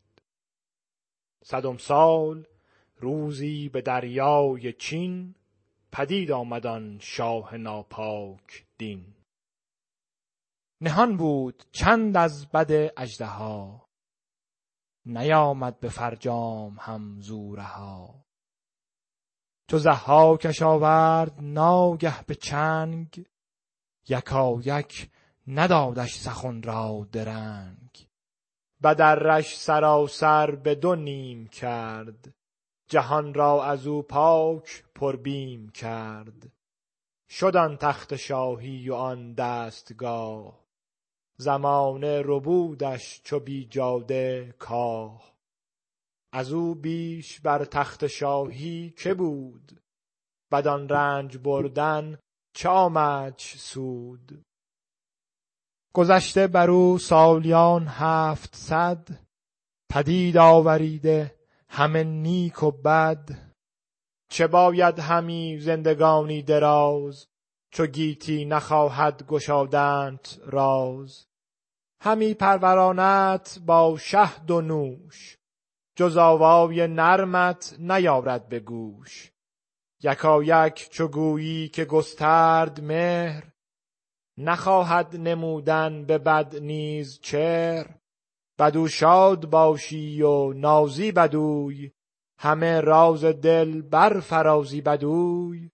صدم 1.48 1.78
سال 1.78 2.48
روزی 2.96 3.70
به 3.70 3.82
دریای 3.82 4.74
چین 4.74 5.36
پدید 5.92 6.32
آمد 6.32 6.66
آن 6.68 7.00
شاه 7.02 7.58
ناپاک 7.58 8.66
دین. 8.78 9.16
نهان 10.82 11.18
بود 11.18 11.64
چند 11.72 12.18
از 12.18 12.48
بد 12.50 12.94
اژدها 12.98 13.90
نیامد 15.06 15.80
به 15.80 15.90
فرجام 15.90 16.78
هم 16.80 17.22
زو 17.22 17.56
رها 17.56 18.26
چو 19.68 19.78
ضحاکش 19.78 20.62
آورد 20.62 21.34
ناگه 21.42 22.24
به 22.24 22.36
چنگ 22.36 23.26
یکایک 24.10 25.10
ندادش 25.48 26.16
سخن 26.16 26.62
را 26.62 27.08
درنگ. 27.12 28.08
بدرش 28.84 29.58
سراسر 29.58 30.56
به 30.56 30.76
دو 30.76 30.96
نیم 30.96 31.48
کرد. 31.48 32.34
جهان 32.88 33.34
را 33.34 33.64
از 33.64 33.88
او 33.88 34.02
پاک 34.02 34.84
پر 34.96 35.16
بیم 35.16 35.70
کرد. 35.70 36.52
شد 37.30 37.56
آن 37.56 37.78
تخت 37.78 38.16
شاهی 38.16 38.90
و 38.90 38.94
آن 38.94 39.34
دستگاه. 39.34 40.66
زمانه 41.38 42.22
ربودش 42.26 43.22
چو 43.24 43.40
بیجاده 43.40 44.56
کاه. 44.60 45.36
از 46.34 46.52
او 46.52 46.76
بیش 46.76 47.40
بر 47.40 47.66
تخت 47.66 48.08
شاهی 48.08 48.94
که 48.98 49.14
بود؟ 49.14 49.82
بدان 50.52 50.90
رنج 50.90 51.38
بردن 51.38 52.20
چه 52.54 52.70
آمدش 52.70 53.58
سود؟ 53.58 54.46
گذشته 55.96 56.48
بر 56.48 56.70
او 56.70 56.98
سالیان 56.98 57.88
هفتصد 57.88 59.08
پدید 59.92 60.38
آوریده 60.38 61.36
همه 61.70 62.04
نیک 62.04 62.64
و 62.64 62.72
بد. 62.72 63.30
چه 64.30 64.48
باید 64.48 65.00
همی 65.00 65.60
زندگانی 65.60 66.42
دراز 66.42 67.28
چو 67.72 67.86
گیتی 67.86 68.46
نخواهد 68.46 69.28
گشادنت 69.28 70.40
راز. 70.46 71.26
همی 72.02 72.34
پروراندت 72.34 73.60
با 73.66 73.98
شهد 73.98 74.52
و 74.52 74.62
نوش 74.62 75.38
جز 75.96 76.18
آوای 76.18 76.88
نرمت 76.88 77.76
نیارد 77.80 78.50
به 78.50 78.60
گوش. 78.60 79.32
یکایک 80.04 80.90
چو 80.90 81.08
گویی 81.08 81.70
که 81.70 81.86
گسترد 81.86 82.82
مهر 82.82 83.55
نخواهد 84.38 85.16
نمودن 85.16 86.06
به 86.06 86.18
بد 86.18 86.56
نیز 86.56 87.20
چهر. 87.20 87.96
بدو 88.60 88.88
شاد 88.88 89.50
باشی 89.50 90.22
و 90.22 90.54
نازی 90.54 91.12
بدوی 91.12 91.92
همه 92.40 92.82
راز 92.82 93.26
دل 93.26 93.82
بر 93.82 94.20
فرازی 94.20 94.82
بدوی. 94.82 95.72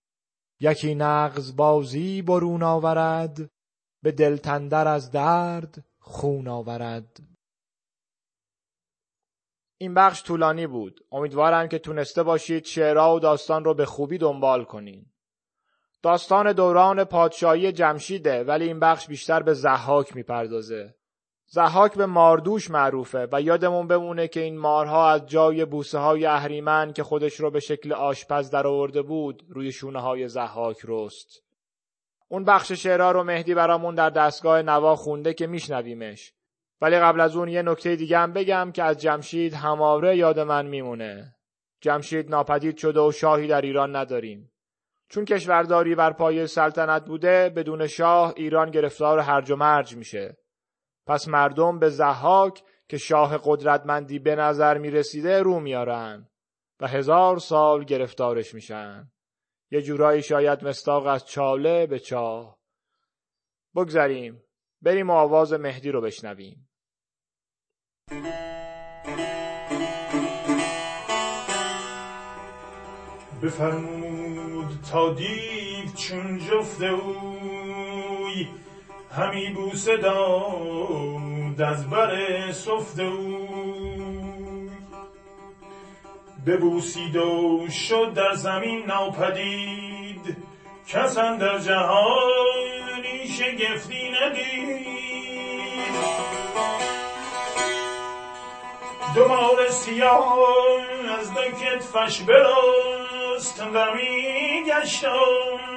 یکی 0.60 0.94
نغز 0.94 1.56
بازی 1.56 2.22
برون 2.22 2.62
آورد 2.62 3.50
به 4.02 4.12
دلتندر 4.12 4.88
از 4.88 5.10
درد 5.10 5.84
خون 5.98 6.48
آورد. 6.48 7.20
این 9.78 9.94
بخش 9.94 10.22
طولانی 10.22 10.66
بود. 10.66 11.06
امیدوارم 11.12 11.68
که 11.68 11.78
تونسته 11.78 12.22
باشید 12.22 12.64
شعرها 12.64 13.16
و 13.16 13.20
داستان 13.20 13.64
رو 13.64 13.74
به 13.74 13.86
خوبی 13.86 14.18
دنبال 14.18 14.64
کنین. 14.64 15.11
داستان 16.02 16.52
دوران 16.52 17.04
پادشاهی 17.04 17.72
جمشیده 17.72 18.44
ولی 18.44 18.64
این 18.64 18.80
بخش 18.80 19.06
بیشتر 19.06 19.42
به 19.42 19.54
زحاک 19.54 20.16
می‌پردازه. 20.16 20.94
زحاک 21.46 21.94
به 21.94 22.06
ماردوش 22.06 22.70
معروفه 22.70 23.28
و 23.32 23.42
یادمون 23.42 23.86
بمونه 23.86 24.28
که 24.28 24.40
این 24.40 24.58
مارها 24.58 25.10
از 25.10 25.26
جای 25.26 25.64
بوسه 25.64 25.98
های 25.98 26.26
اهریمن 26.26 26.92
که 26.92 27.02
خودش 27.02 27.40
رو 27.40 27.50
به 27.50 27.60
شکل 27.60 27.92
آشپز 27.92 28.50
در 28.50 28.66
آورده 28.66 29.02
بود 29.02 29.42
روی 29.48 29.72
شونه 29.72 30.00
های 30.00 30.28
زحاک 30.28 30.76
رست. 30.84 31.42
اون 32.28 32.44
بخش 32.44 32.72
شعرها 32.72 33.12
رو 33.12 33.24
مهدی 33.24 33.54
برامون 33.54 33.94
در 33.94 34.10
دستگاه 34.10 34.62
نوا 34.62 34.96
خونده 34.96 35.34
که 35.34 35.46
میشنویمش. 35.46 36.32
ولی 36.80 36.98
قبل 36.98 37.20
از 37.20 37.36
اون 37.36 37.48
یه 37.48 37.62
نکته 37.62 37.96
دیگه 37.96 38.18
هم 38.18 38.32
بگم 38.32 38.72
که 38.74 38.82
از 38.82 38.98
جمشید 38.98 39.54
هماره 39.54 40.16
یاد 40.16 40.40
من 40.40 40.66
میمونه. 40.66 41.34
جمشید 41.80 42.30
ناپدید 42.30 42.76
شده 42.76 43.00
و 43.00 43.12
شاهی 43.12 43.46
در 43.46 43.60
ایران 43.60 43.96
نداریم. 43.96 44.51
چون 45.12 45.24
کشورداری 45.24 45.94
بر 45.94 46.12
پایه 46.12 46.46
سلطنت 46.46 47.04
بوده 47.04 47.48
بدون 47.48 47.86
شاه 47.86 48.34
ایران 48.36 48.70
گرفتار 48.70 49.18
هرج 49.18 49.50
و 49.50 49.56
مرج 49.56 49.96
میشه. 49.96 50.36
پس 51.06 51.28
مردم 51.28 51.78
به 51.78 51.88
زحاک 51.88 52.62
که 52.88 52.98
شاه 52.98 53.40
قدرتمندی 53.44 54.18
به 54.18 54.36
نظر 54.36 54.78
می 54.78 54.90
رسیده 54.90 55.42
رو 55.42 55.60
میارن 55.60 56.28
و 56.80 56.86
هزار 56.86 57.38
سال 57.38 57.84
گرفتارش 57.84 58.54
میشن. 58.54 59.10
یه 59.70 59.82
جورایی 59.82 60.22
شاید 60.22 60.64
مستاق 60.64 61.06
از 61.06 61.26
چاله 61.26 61.86
به 61.86 61.98
چاه. 61.98 62.58
بگذریم. 63.74 64.42
بریم 64.82 65.10
و 65.10 65.12
آواز 65.12 65.52
مهدی 65.52 65.90
رو 65.90 66.00
بشنویم. 66.00 66.68
بفرمود 73.42 74.01
تا 74.92 75.12
دید 75.12 75.94
چون 75.94 76.38
جفته 76.38 76.86
اوی 76.86 78.48
همی 79.16 79.50
بوسه 79.50 79.96
داد 79.96 81.62
از 81.62 81.90
بر 81.90 82.12
سفته 82.52 83.02
اوی. 83.02 84.70
ببوسید 86.46 87.16
و 87.16 87.66
شد 87.70 88.12
در 88.14 88.34
زمین 88.34 88.86
ناپدید 88.86 90.36
کس 90.88 91.18
در 91.18 91.58
جهانی 91.58 93.28
شگفتی 93.28 94.10
ندید. 94.10 94.86
دو 99.14 99.28
مار 99.28 99.68
سیاه 99.70 100.38
از 101.18 101.34
دو 101.34 101.40
کتفش 101.40 102.20
براست 102.20 102.81
و 103.74 103.94
می 103.94 104.64
گشتم 104.66 105.10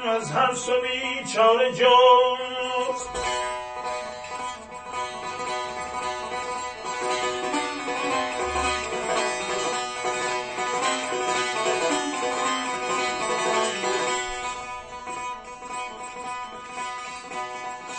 از 0.09 0.31
هر 0.31 0.53
سو 0.53 0.71
بیچاره 0.81 1.71
جست 1.71 3.09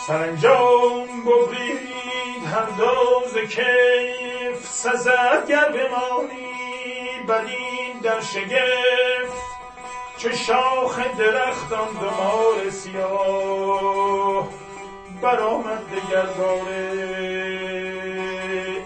سرانجام 0.07 1.07
ببرید 1.25 2.43
هر 2.45 2.65
دوز 2.77 3.37
کیف 3.37 4.65
سزد 4.65 5.47
گر 5.47 5.69
بمانی 5.69 6.47
بدین 7.27 7.99
در 8.03 8.21
شگفت. 8.21 9.06
چه 10.17 10.35
شاخ 10.35 11.17
درختان 11.17 11.93
دو 11.93 12.09
مار 12.09 12.69
سیاه 12.69 14.49
برآمد 15.21 15.83
دگرباره 15.89 16.87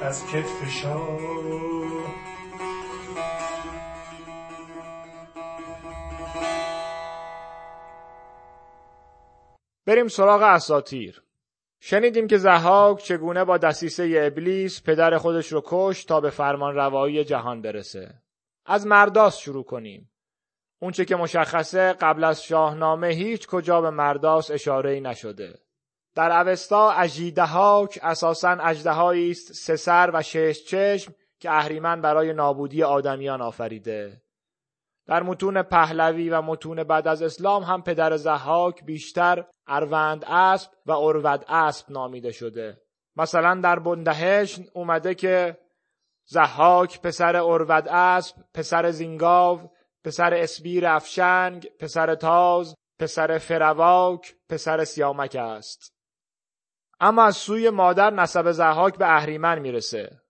از 0.02 0.28
کتف 0.28 0.70
شاه. 0.70 1.20
بریم 9.86 10.08
سراغ 10.08 10.42
اساتیر 10.42 11.24
شنیدیم 11.80 12.28
که 12.28 12.38
زحاک 12.38 13.04
چگونه 13.04 13.46
با 13.46 13.58
دسیسه 13.58 14.14
ابلیس 14.18 14.84
پدر 14.84 15.18
خودش 15.18 15.52
رو 15.52 15.62
کش 15.66 16.06
تا 16.06 16.22
به 16.22 16.30
فرمان 16.30 16.76
روایی 16.76 17.24
جهان 17.24 17.62
برسه. 17.62 18.14
از 18.66 18.88
مرداس 18.88 19.38
شروع 19.38 19.64
کنیم. 19.64 20.11
اونچه 20.82 21.06
که 21.06 21.16
مشخصه 21.16 21.94
قبل 21.94 22.24
از 22.24 22.44
شاهنامه 22.44 23.08
هیچ 23.08 23.48
کجا 23.48 23.82
به 23.82 23.90
مرداس 23.90 24.52
اشاره 24.52 25.00
نشده. 25.00 25.60
در 26.16 26.32
اوستا 26.32 26.92
اژیدهاک 26.92 28.00
اساسا 28.02 28.50
اژدهایی 28.50 29.32
است 29.32 29.54
سه 29.54 29.76
سر 29.76 30.12
و 30.14 30.22
شش 30.22 30.64
چشم 30.66 31.14
که 31.40 31.52
اهریمن 31.52 32.02
برای 32.02 32.34
نابودی 32.34 32.84
آدمیان 32.84 33.42
آفریده. 33.42 34.22
در 35.08 35.24
متون 35.24 35.62
پهلوی 35.62 36.30
و 36.30 36.42
متون 36.42 36.84
بعد 36.84 37.08
از 37.08 37.22
اسلام 37.22 37.64
هم 37.64 37.82
پدر 37.82 38.18
زحاک 38.18 38.86
بیشتر 38.86 39.46
اروند 39.68 40.26
اسب 40.28 40.72
و 40.86 40.92
اروود 40.92 41.46
اسب 41.48 41.92
نامیده 41.92 42.32
شده. 42.32 42.82
مثلا 43.16 43.62
در 43.64 43.80
بندهشن 43.80 44.64
اومده 44.74 45.16
که 45.16 45.58
زحاک 46.26 47.02
پسر 47.02 47.36
اروود 47.36 47.88
اسب 47.88 48.36
پسر 48.54 48.92
زینگاو 48.92 49.72
پسر 50.04 50.34
اسبیر 50.34 50.88
افشنگ 50.88 51.70
پسر 51.80 52.16
تاز 52.16 52.76
پسر 53.00 53.38
فرواک 53.38 54.36
پسر 54.50 54.84
سیامک 54.84 55.36
است. 55.36 55.94
اما 57.00 57.24
از 57.24 57.38
سوی 57.38 57.70
مادر 57.70 58.10
نسب 58.10 58.52
زحاک 58.52 58.98
به 58.98 59.16
اهریمن 59.16 59.60
می‌رسه. 59.60 60.22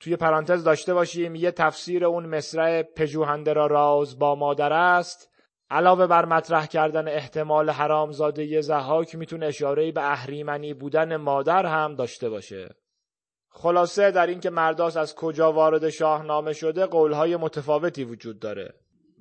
توی 0.00 0.16
پرانتز 0.16 0.64
داشته 0.64 0.94
باشیم 0.94 1.34
یه 1.34 1.50
تفسیر 1.50 2.04
اون 2.04 2.26
مصرع 2.26 2.82
پژوهنده 2.82 3.52
را 3.52 3.66
راز 3.66 4.18
با 4.18 4.34
مادر 4.34 4.72
است. 4.72 5.28
علاوه 5.70 6.06
بر 6.06 6.24
مطرح 6.24 6.66
کردن 6.66 7.08
احتمال 7.08 7.70
حرامزاده 7.70 8.60
زحاک 8.60 9.14
می‌تونه 9.14 9.46
اشاره 9.46 9.92
به 9.92 10.10
اهریمنی 10.10 10.74
بودن 10.74 11.16
مادر 11.16 11.66
هم 11.66 11.94
داشته 11.94 12.28
باشه. 12.28 12.74
خلاصه 13.48 14.10
در 14.10 14.26
اینکه 14.26 14.50
مرداس 14.50 14.96
از 14.96 15.14
کجا 15.14 15.52
وارد 15.52 15.90
شاهنامه 15.90 16.52
شده 16.52 16.86
قولهای 16.86 17.36
متفاوتی 17.36 18.04
وجود 18.04 18.38
داره. 18.38 18.74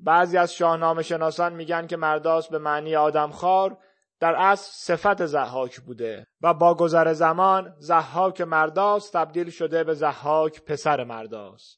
بعضی 0.03 0.37
از 0.37 0.53
شاهنامه 0.53 1.03
شناسان 1.03 1.53
میگن 1.53 1.87
که 1.87 1.97
مرداس 1.97 2.49
به 2.49 2.57
معنی 2.57 2.95
آدمخوار 2.95 3.77
در 4.19 4.35
اصل 4.35 4.71
صفت 4.73 5.25
زحاک 5.25 5.79
بوده 5.79 6.27
و 6.41 6.53
با 6.53 6.73
گذر 6.73 7.13
زمان 7.13 7.73
زحاک 7.79 8.41
مرداس 8.41 9.09
تبدیل 9.09 9.49
شده 9.49 9.83
به 9.83 9.93
زحاک 9.93 10.61
پسر 10.65 11.03
مرداس. 11.03 11.77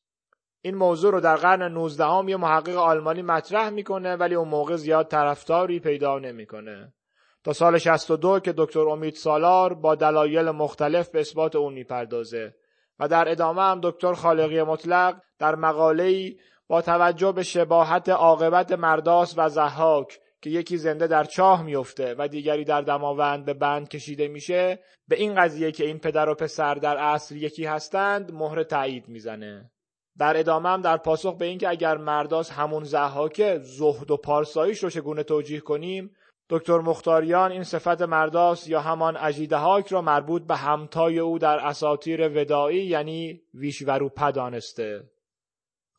این 0.61 0.75
موضوع 0.75 1.11
رو 1.11 1.19
در 1.19 1.35
قرن 1.35 1.71
19 1.71 2.05
هم 2.05 2.29
یه 2.29 2.37
محقق 2.37 2.77
آلمانی 2.77 3.21
مطرح 3.21 3.69
می‌کنه 3.69 4.15
ولی 4.15 4.35
اون 4.35 4.47
موقع 4.47 4.75
زیاد 4.75 5.07
طرفداری 5.07 5.79
پیدا 5.79 6.19
نمی‌کنه. 6.19 6.93
تا 7.43 7.53
سال 7.53 7.77
62 7.77 8.39
که 8.39 8.53
دکتر 8.57 8.89
امید 8.89 9.13
سالار 9.13 9.73
با 9.73 9.95
دلایل 9.95 10.51
مختلف 10.51 11.09
به 11.09 11.19
اثبات 11.19 11.55
اون 11.55 11.73
می‌پردازه 11.73 12.55
و 12.99 13.07
در 13.07 13.31
ادامه 13.31 13.61
هم 13.61 13.79
دکتر 13.83 14.13
خالقی 14.13 14.63
مطلق 14.63 15.21
در 15.39 15.55
مقاله‌ای 15.55 16.37
با 16.73 16.81
توجه 16.81 17.31
به 17.31 17.43
شباهت 17.43 18.09
عاقبت 18.09 18.71
مرداس 18.71 19.33
و 19.37 19.49
زحاک 19.49 20.19
که 20.41 20.49
یکی 20.49 20.77
زنده 20.77 21.07
در 21.07 21.23
چاه 21.23 21.63
میفته 21.63 22.15
و 22.17 22.27
دیگری 22.27 22.63
در 22.63 22.81
دماوند 22.81 23.45
به 23.45 23.53
بند 23.53 23.89
کشیده 23.89 24.27
میشه 24.27 24.79
به 25.07 25.15
این 25.15 25.35
قضیه 25.35 25.71
که 25.71 25.85
این 25.85 25.99
پدر 25.99 26.29
و 26.29 26.35
پسر 26.35 26.75
در 26.75 26.97
اصل 26.97 27.35
یکی 27.35 27.65
هستند 27.65 28.33
مهر 28.33 28.63
تایید 28.63 29.07
می‌زنه. 29.07 29.71
در 30.19 30.37
ادامه 30.37 30.69
هم 30.69 30.81
در 30.81 30.97
پاسخ 30.97 31.37
به 31.37 31.45
اینکه 31.45 31.69
اگر 31.69 31.97
مرداس 31.97 32.51
همون 32.51 32.83
زحاکه 32.83 33.59
زهد 33.63 34.11
و 34.11 34.17
پارساییش 34.17 34.83
رو 34.83 34.89
چگونه 34.89 35.23
توجیه 35.23 35.59
کنیم 35.59 36.15
دکتر 36.49 36.77
مختاریان 36.77 37.51
این 37.51 37.63
صفت 37.63 38.01
مرداس 38.01 38.67
یا 38.67 38.81
همان 38.81 39.17
اجیدهاک 39.17 39.87
را 39.87 40.01
مربوط 40.01 40.43
به 40.47 40.55
همتای 40.55 41.19
او 41.19 41.39
در 41.39 41.59
اساتیر 41.59 42.41
ودایی 42.41 42.85
یعنی 42.85 43.41
ویشوروپا 43.53 44.31
دانسته. 44.31 45.12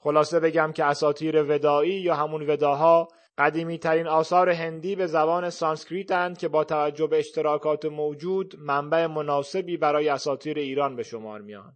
خلاصه 0.04 0.40
بگم 0.40 0.72
که 0.72 0.84
اساتیر 0.84 1.42
ودایی 1.42 2.00
یا 2.00 2.14
همون 2.14 2.50
وداها 2.50 3.08
قدیمی 3.38 3.78
ترین 3.78 4.06
آثار 4.06 4.50
هندی 4.50 4.96
به 4.96 5.06
زبان 5.06 5.50
سانسکریتند 5.50 6.38
که 6.38 6.48
با 6.48 6.64
توجه 6.64 7.06
به 7.06 7.18
اشتراکات 7.18 7.84
موجود 7.84 8.54
منبع 8.58 9.06
مناسبی 9.06 9.76
برای 9.76 10.08
اساتیر 10.08 10.58
ایران 10.58 10.96
به 10.96 11.02
شمار 11.02 11.40
میان. 11.40 11.72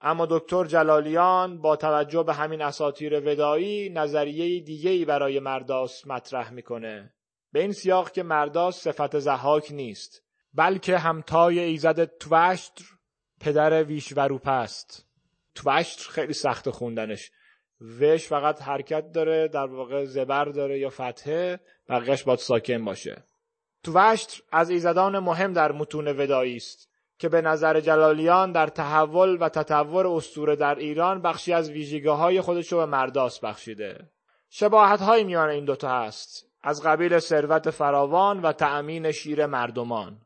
اما 0.00 0.26
دکتر 0.30 0.64
جلالیان 0.64 1.60
با 1.60 1.76
توجه 1.76 2.22
به 2.22 2.34
همین 2.34 2.62
اساتیر 2.62 3.20
ودایی 3.20 3.90
نظریه 3.90 4.60
دیگه‌ای 4.60 5.04
برای 5.04 5.40
مرداس 5.40 6.06
مطرح 6.06 6.52
می‌کنه. 6.52 7.14
به 7.52 7.60
این 7.60 7.72
سیاق 7.72 8.10
که 8.10 8.22
مرداس 8.22 8.80
صفت 8.80 9.18
زحاک 9.18 9.72
نیست 9.72 10.22
بلکه 10.54 10.98
همتای 10.98 11.60
ایزد 11.60 12.04
توشتر 12.04 12.84
پدر 13.40 13.84
ویشوروپ 13.84 14.48
است. 14.48 15.06
توشتر 15.54 16.10
خیلی 16.10 16.32
سخت 16.32 16.70
خوندنش 16.70 17.30
وش 18.00 18.28
فقط 18.28 18.62
حرکت 18.62 19.12
داره 19.12 19.48
در 19.48 19.66
واقع 19.66 20.04
زبر 20.04 20.44
داره 20.44 20.78
یا 20.78 20.90
فتحه 20.90 21.60
بقیهش 21.88 22.22
باید 22.22 22.38
ساکن 22.38 22.84
باشه. 22.84 23.24
توشتر 23.82 24.42
از 24.52 24.70
ایزدان 24.70 25.18
مهم 25.18 25.52
در 25.52 25.72
متون 25.72 26.08
ودایی 26.08 26.56
است 26.56 26.88
که 27.18 27.28
به 27.28 27.40
نظر 27.40 27.80
جلالیان 27.80 28.52
در 28.52 28.66
تحول 28.66 29.38
و 29.40 29.48
تطور 29.48 30.06
استوره 30.06 30.56
در 30.56 30.74
ایران 30.74 31.22
بخشی 31.22 31.52
از 31.52 31.70
ویژگی 31.70 32.08
های 32.08 32.40
خودش 32.40 32.72
رو 32.72 32.78
به 32.78 32.86
مرداس 32.86 33.40
بخشیده. 33.40 34.10
شباهت 34.50 35.00
های 35.00 35.24
میان 35.24 35.48
این 35.48 35.64
دوتا 35.64 35.88
هست. 35.88 36.46
از 36.62 36.82
قبیل 36.82 37.18
ثروت 37.18 37.70
فراوان 37.70 38.42
و 38.42 38.52
تأمین 38.52 39.12
شیر 39.12 39.46
مردمان. 39.46 40.18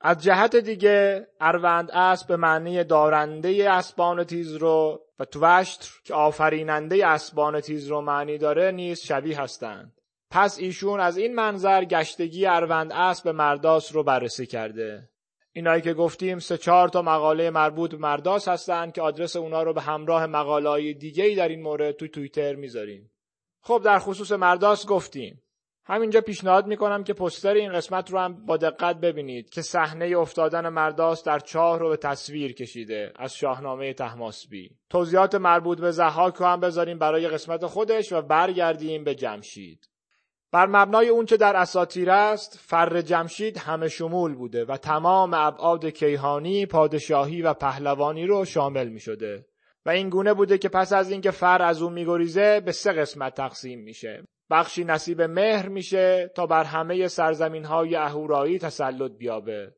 از 0.00 0.22
جهت 0.22 0.56
دیگه 0.56 1.26
اروند 1.40 1.90
اسب 1.90 2.28
به 2.28 2.36
معنی 2.36 2.84
دارنده 2.84 3.70
اسبان 3.70 4.24
تیز 4.24 4.56
رو 4.56 5.03
و 5.18 5.24
توشتر 5.24 5.90
که 6.04 6.14
آفریننده 6.14 7.06
اسبان 7.06 7.60
تیز 7.60 7.88
رو 7.88 8.00
معنی 8.00 8.38
داره 8.38 8.70
نیز 8.70 9.00
شبیه 9.00 9.40
هستند. 9.40 10.00
پس 10.30 10.58
ایشون 10.58 11.00
از 11.00 11.16
این 11.16 11.34
منظر 11.34 11.84
گشتگی 11.84 12.46
اروند 12.46 12.92
اسب 12.92 13.28
مرداس 13.28 13.94
رو 13.94 14.02
بررسی 14.02 14.46
کرده. 14.46 15.08
اینایی 15.52 15.82
که 15.82 15.94
گفتیم 15.94 16.38
سه 16.38 16.58
چهار 16.58 16.88
تا 16.88 17.02
مقاله 17.02 17.50
مربوط 17.50 17.90
به 17.90 17.96
مرداس 17.96 18.48
هستن 18.48 18.90
که 18.90 19.02
آدرس 19.02 19.36
اونا 19.36 19.62
رو 19.62 19.72
به 19.72 19.80
همراه 19.80 20.26
مقاله 20.26 20.68
های 20.68 20.94
دیگه 20.94 21.34
در 21.36 21.48
این 21.48 21.62
مورد 21.62 21.94
تو 21.94 22.08
توییتر 22.08 22.54
می‌ذاریم. 22.54 23.10
خب 23.60 23.82
در 23.84 23.98
خصوص 23.98 24.32
مرداس 24.32 24.86
گفتیم. 24.86 25.42
همینجا 25.86 26.20
پیشنهاد 26.20 26.66
می‌کنم 26.66 27.04
که 27.04 27.12
پستر 27.12 27.54
این 27.54 27.72
قسمت 27.72 28.10
رو 28.10 28.18
هم 28.18 28.46
با 28.46 28.56
دقت 28.56 28.96
ببینید 28.96 29.50
که 29.50 29.62
صحنه 29.62 30.18
افتادن 30.18 30.68
مرداس 30.68 31.24
در 31.24 31.38
چاه 31.38 31.78
رو 31.78 31.88
به 31.88 31.96
تصویر 31.96 32.52
کشیده 32.52 33.12
از 33.16 33.34
شاهنامه 33.34 33.92
تحماسبی. 33.92 34.70
توضیحات 34.90 35.34
مربوط 35.34 35.80
به 35.80 35.90
زحاک 35.90 36.34
رو 36.34 36.46
هم 36.46 36.60
بذاریم 36.60 36.98
برای 36.98 37.28
قسمت 37.28 37.66
خودش 37.66 38.12
و 38.12 38.22
برگردیم 38.22 39.04
به 39.04 39.14
جمشید. 39.14 39.88
بر 40.52 40.66
مبنای 40.66 41.08
اونچه 41.08 41.36
در 41.36 41.56
اساتیر 41.56 42.10
است 42.10 42.58
فر 42.62 43.00
جمشید 43.00 43.58
همه 43.58 43.88
شمول 43.88 44.34
بوده 44.34 44.64
و 44.64 44.76
تمام 44.76 45.34
ابعاد 45.34 45.86
کیهانی 45.86 46.66
پادشاهی 46.66 47.42
و 47.42 47.54
پهلوانی 47.54 48.26
رو 48.26 48.44
شامل 48.44 48.88
می 48.88 49.00
شده 49.00 49.46
و 49.86 49.90
این 49.90 50.08
گونه 50.08 50.34
بوده 50.34 50.58
که 50.58 50.68
پس 50.68 50.92
از 50.92 51.10
اینکه 51.10 51.30
فر 51.30 51.62
از 51.62 51.82
اون 51.82 51.92
میگریزه 51.92 52.60
به 52.60 52.72
سه 52.72 52.92
قسمت 52.92 53.34
تقسیم 53.34 53.80
میشه. 53.80 54.24
بخشی 54.50 54.84
نصیب 54.84 55.22
مهر 55.22 55.68
میشه 55.68 56.30
تا 56.34 56.46
بر 56.46 56.64
همه 56.64 57.08
سرزمین 57.08 57.64
های 57.64 57.96
اهورایی 57.96 58.58
تسلط 58.58 59.12
بیابه. 59.12 59.74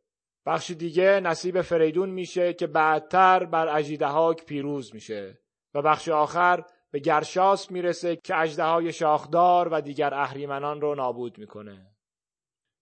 بخشی 0.46 0.74
دیگه 0.74 1.20
نصیب 1.20 1.60
فریدون 1.60 2.10
میشه 2.10 2.52
که 2.52 2.66
بعدتر 2.66 3.44
بر 3.44 3.76
اجیدهاک 3.76 4.44
پیروز 4.44 4.94
میشه. 4.94 5.38
و 5.74 5.82
بخش 5.82 6.08
آخر 6.08 6.64
به 6.90 6.98
گرشاس 6.98 7.70
می‌رسه 7.70 8.16
که 8.16 8.40
اجده 8.40 8.92
شاخدار 8.92 9.68
و 9.68 9.80
دیگر 9.80 10.14
اهریمنان 10.14 10.80
رو 10.80 10.94
نابود 10.94 11.38
می‌کنه. 11.38 11.86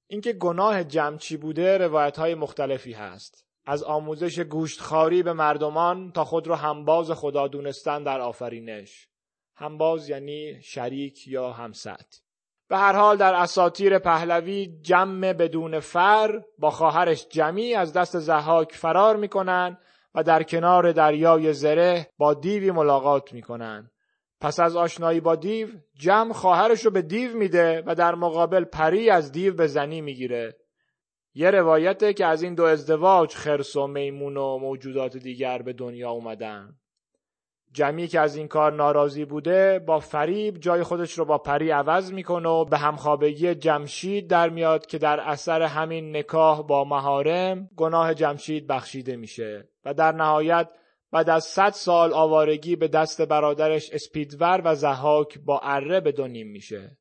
اینکه 0.07 0.33
گناه 0.33 0.85
جمچی 0.85 1.37
بوده 1.37 1.79
روایت 1.79 2.19
های 2.19 2.35
مختلفی 2.35 2.93
هست. 2.93 3.47
از 3.67 3.83
آموزش 3.83 4.39
گوشتخاری 4.41 5.23
به 5.23 5.33
مردمان 5.33 6.13
تا 6.13 6.25
خود 6.25 6.47
رو 6.47 6.55
همباز 6.55 7.11
خدا 7.11 7.49
دونستن 7.49 8.03
در 8.03 8.21
آفرینش. 8.21 9.09
همباز 9.57 10.09
یعنی 10.09 10.63
شریک 10.63 11.29
یا 11.29 11.53
همسط 11.53 12.07
به 12.69 12.77
هر 12.77 12.93
حال 12.97 13.17
در 13.17 13.35
اساتیر 13.35 13.99
پهلوی 13.99 14.79
جمع 14.83 15.33
بدون 15.33 15.81
فر 15.81 16.43
با 16.59 16.71
خواهرش 16.71 17.27
جمی 17.29 17.75
از 17.75 17.93
دست 17.93 18.19
زحاک 18.19 18.73
فرار 18.73 19.17
می‌کنن 19.17 19.79
و 20.15 20.23
در 20.23 20.43
کنار 20.43 20.93
دریای 20.93 21.53
زره 21.53 22.07
با 22.19 22.35
دیوی 22.35 22.71
ملاقات 22.71 23.33
می‌کنن. 23.33 23.91
پس 24.41 24.61
از 24.61 24.77
آشنایی 24.77 25.21
با 25.21 25.37
دیو 25.37 25.69
جم 25.99 26.33
خواهرش 26.33 26.85
رو 26.85 26.91
به 26.91 27.03
دیو 27.03 27.37
میده 27.37 27.83
و 27.87 27.95
در 27.95 28.15
مقابل 28.15 28.65
پری 28.65 29.11
از 29.11 29.33
دیو 29.33 29.55
به 29.55 29.67
زنی 29.67 30.01
می‌گیره. 30.01 30.57
یه 31.35 31.51
روایته 31.51 32.13
که 32.13 32.27
از 32.27 32.43
این 32.43 32.55
دو 32.55 32.65
ازدواج 32.65 33.35
خرس 33.35 33.77
و 33.77 33.87
میمون 33.87 34.37
و 34.37 34.59
موجودات 34.59 35.17
دیگر 35.17 35.63
به 35.63 35.73
دنیا 35.73 36.11
اومدن. 36.11 36.77
جمعی 37.75 38.09
که 38.09 38.21
از 38.21 38.37
این 38.37 38.49
کار 38.49 38.73
ناراضی 38.73 39.25
بوده 39.25 39.79
با 39.79 39.99
فریب 40.01 40.59
جای 40.59 40.83
خودش 40.83 41.13
رو 41.19 41.25
با 41.25 41.39
پری 41.39 41.71
عوض 41.71 42.13
می‌کنه 42.13 42.49
و 42.49 42.65
به 42.65 42.79
همخوابگی 42.79 43.55
جمشید 43.55 44.31
در 44.31 44.49
میاد 44.49 44.87
که 44.87 44.99
در 44.99 45.21
اثر 45.21 45.63
همین 45.63 46.17
نکاح 46.17 46.63
با 46.63 46.85
مهارم 46.85 47.71
گناه 47.77 48.15
جمشید 48.15 48.67
بخشیده 48.67 49.17
میشه. 49.17 49.69
و 49.85 49.95
در 49.95 50.13
نهایت 50.13 50.69
بعد 51.13 51.31
از 51.31 51.45
صد 51.45 51.71
سال 51.71 52.13
آوارگی 52.13 52.77
به 52.77 52.89
دست 52.89 53.23
برادرش 53.23 53.91
اسپیدور 53.93 54.63
و 54.65 54.75
زهاک 54.75 55.39
با 55.39 55.61
اره 55.63 56.01
به 56.01 56.13
دونیم 56.13 56.47
میشه. 56.47 56.97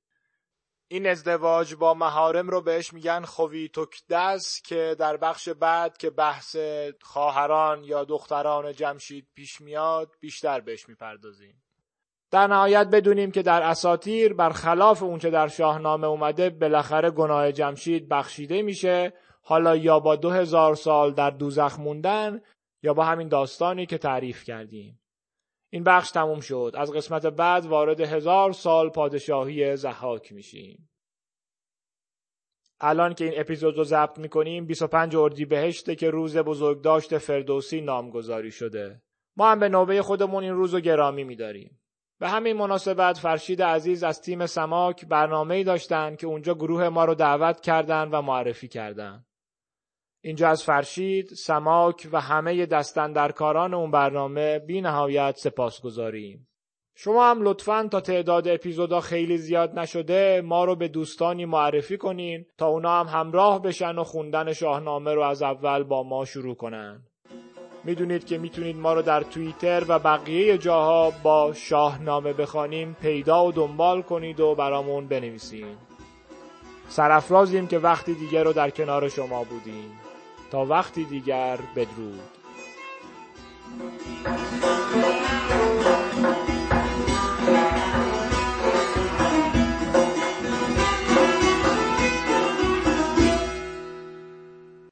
این 0.87 1.07
ازدواج 1.07 1.75
با 1.75 1.93
مهارم 1.93 2.49
رو 2.49 2.61
بهش 2.61 2.93
میگن 2.93 3.21
خوی 3.21 3.69
توکدس 3.69 4.61
که 4.61 4.95
در 4.99 5.17
بخش 5.17 5.49
بعد 5.49 5.97
که 5.97 6.09
بحث 6.09 6.57
خواهران 7.01 7.83
یا 7.83 8.03
دختران 8.03 8.73
جمشید 8.73 9.27
پیش 9.35 9.61
میاد 9.61 10.15
بیشتر 10.19 10.59
بهش 10.59 10.89
می‌پردازیم. 10.89 11.63
در 12.31 12.47
نهایت 12.47 12.87
بدونیم 12.87 13.31
که 13.31 13.41
در 13.41 13.61
اساتیر 13.61 14.33
برخلاف 14.33 15.03
اونچه 15.03 15.29
در 15.29 15.47
شاهنامه 15.47 16.07
اومده 16.07 16.49
بالاخره 16.49 17.11
گناه 17.11 17.51
جمشید 17.51 18.09
بخشیده 18.09 18.61
میشه. 18.61 19.13
حالا 19.41 19.75
یا 19.75 19.99
با 19.99 20.15
دو 20.15 20.29
هزار 20.29 20.75
سال 20.75 21.13
در 21.13 21.29
دوزخ 21.29 21.79
موندن 21.79 22.41
یا 22.83 22.93
با 22.93 23.03
همین 23.03 23.27
داستانی 23.27 23.85
که 23.85 23.97
تعریف 23.97 24.43
کردیم. 24.43 24.99
این 25.73 25.83
بخش 25.83 26.11
تموم 26.11 26.39
شد. 26.39 26.71
از 26.77 26.91
قسمت 26.91 27.25
بعد 27.25 27.65
وارد 27.65 27.99
هزار 27.99 28.51
سال 28.51 28.89
پادشاهی 28.89 29.75
زحاک 29.75 30.33
میشیم. 30.33 30.89
الان 32.79 33.13
که 33.13 33.25
این 33.25 33.33
اپیزود 33.37 33.77
رو 33.77 33.83
ضبط 33.83 34.19
می‌کنیم 34.19 34.65
25 34.65 35.15
اردی 35.15 35.45
بهشته 35.45 35.95
که 35.95 36.09
روز 36.09 36.37
بزرگداشت 36.37 37.17
فردوسی 37.17 37.81
نامگذاری 37.81 38.51
شده. 38.51 39.01
ما 39.37 39.51
هم 39.51 39.59
به 39.59 39.69
نوبه 39.69 40.01
خودمون 40.01 40.43
این 40.43 40.53
روز 40.53 40.73
رو 40.73 40.79
گرامی 40.79 41.23
میداریم. 41.23 41.79
به 42.19 42.29
همین 42.29 42.57
مناسبت 42.57 43.17
فرشید 43.17 43.61
عزیز 43.61 44.03
از 44.03 44.21
تیم 44.21 44.45
سماک 44.45 45.05
برنامه 45.05 45.63
داشتن 45.63 46.15
که 46.15 46.27
اونجا 46.27 46.53
گروه 46.53 46.89
ما 46.89 47.05
رو 47.05 47.15
دعوت 47.15 47.61
کردن 47.61 48.09
و 48.09 48.21
معرفی 48.21 48.67
کردن. 48.67 49.25
اینجا 50.25 50.49
از 50.49 50.63
فرشید، 50.63 51.27
سماک 51.27 52.07
و 52.11 52.21
همه 52.21 52.65
دستندرکاران 52.65 53.73
اون 53.73 53.91
برنامه 53.91 54.59
بی 54.59 54.81
نهایت 54.81 55.35
سپاس 55.37 55.81
گذاریم. 55.81 56.47
شما 56.95 57.29
هم 57.29 57.41
لطفا 57.41 57.87
تا 57.91 58.01
تعداد 58.01 58.47
اپیزودا 58.47 59.01
خیلی 59.01 59.37
زیاد 59.37 59.79
نشده 59.79 60.41
ما 60.45 60.65
رو 60.65 60.75
به 60.75 60.87
دوستانی 60.87 61.45
معرفی 61.45 61.97
کنین 61.97 62.45
تا 62.57 62.67
اونا 62.67 62.99
هم 62.99 63.19
همراه 63.19 63.61
بشن 63.61 63.97
و 63.97 64.03
خوندن 64.03 64.53
شاهنامه 64.53 65.13
رو 65.13 65.21
از 65.21 65.41
اول 65.41 65.83
با 65.83 66.03
ما 66.03 66.25
شروع 66.25 66.55
کنن. 66.55 67.03
می‌دونید 67.83 68.25
که 68.25 68.37
می‌تونید 68.37 68.75
ما 68.75 68.93
رو 68.93 69.01
در 69.01 69.23
توییتر 69.23 69.83
و 69.87 69.99
بقیه 69.99 70.57
جاها 70.57 71.11
با 71.23 71.53
شاهنامه 71.53 72.33
بخوانیم 72.33 72.97
پیدا 73.01 73.45
و 73.45 73.51
دنبال 73.51 74.01
کنید 74.01 74.39
و 74.39 74.55
برامون 74.55 75.07
بنویسین. 75.07 75.77
سرافرازیم 76.87 77.67
که 77.67 77.77
وقتی 77.77 78.13
دیگه 78.13 78.43
رو 78.43 78.53
در 78.53 78.69
کنار 78.69 79.09
شما 79.09 79.43
بودیم. 79.43 80.02
تا 80.53 80.65
وقتی 80.65 81.03
دیگر 81.03 81.59
بدرود. 81.75 82.19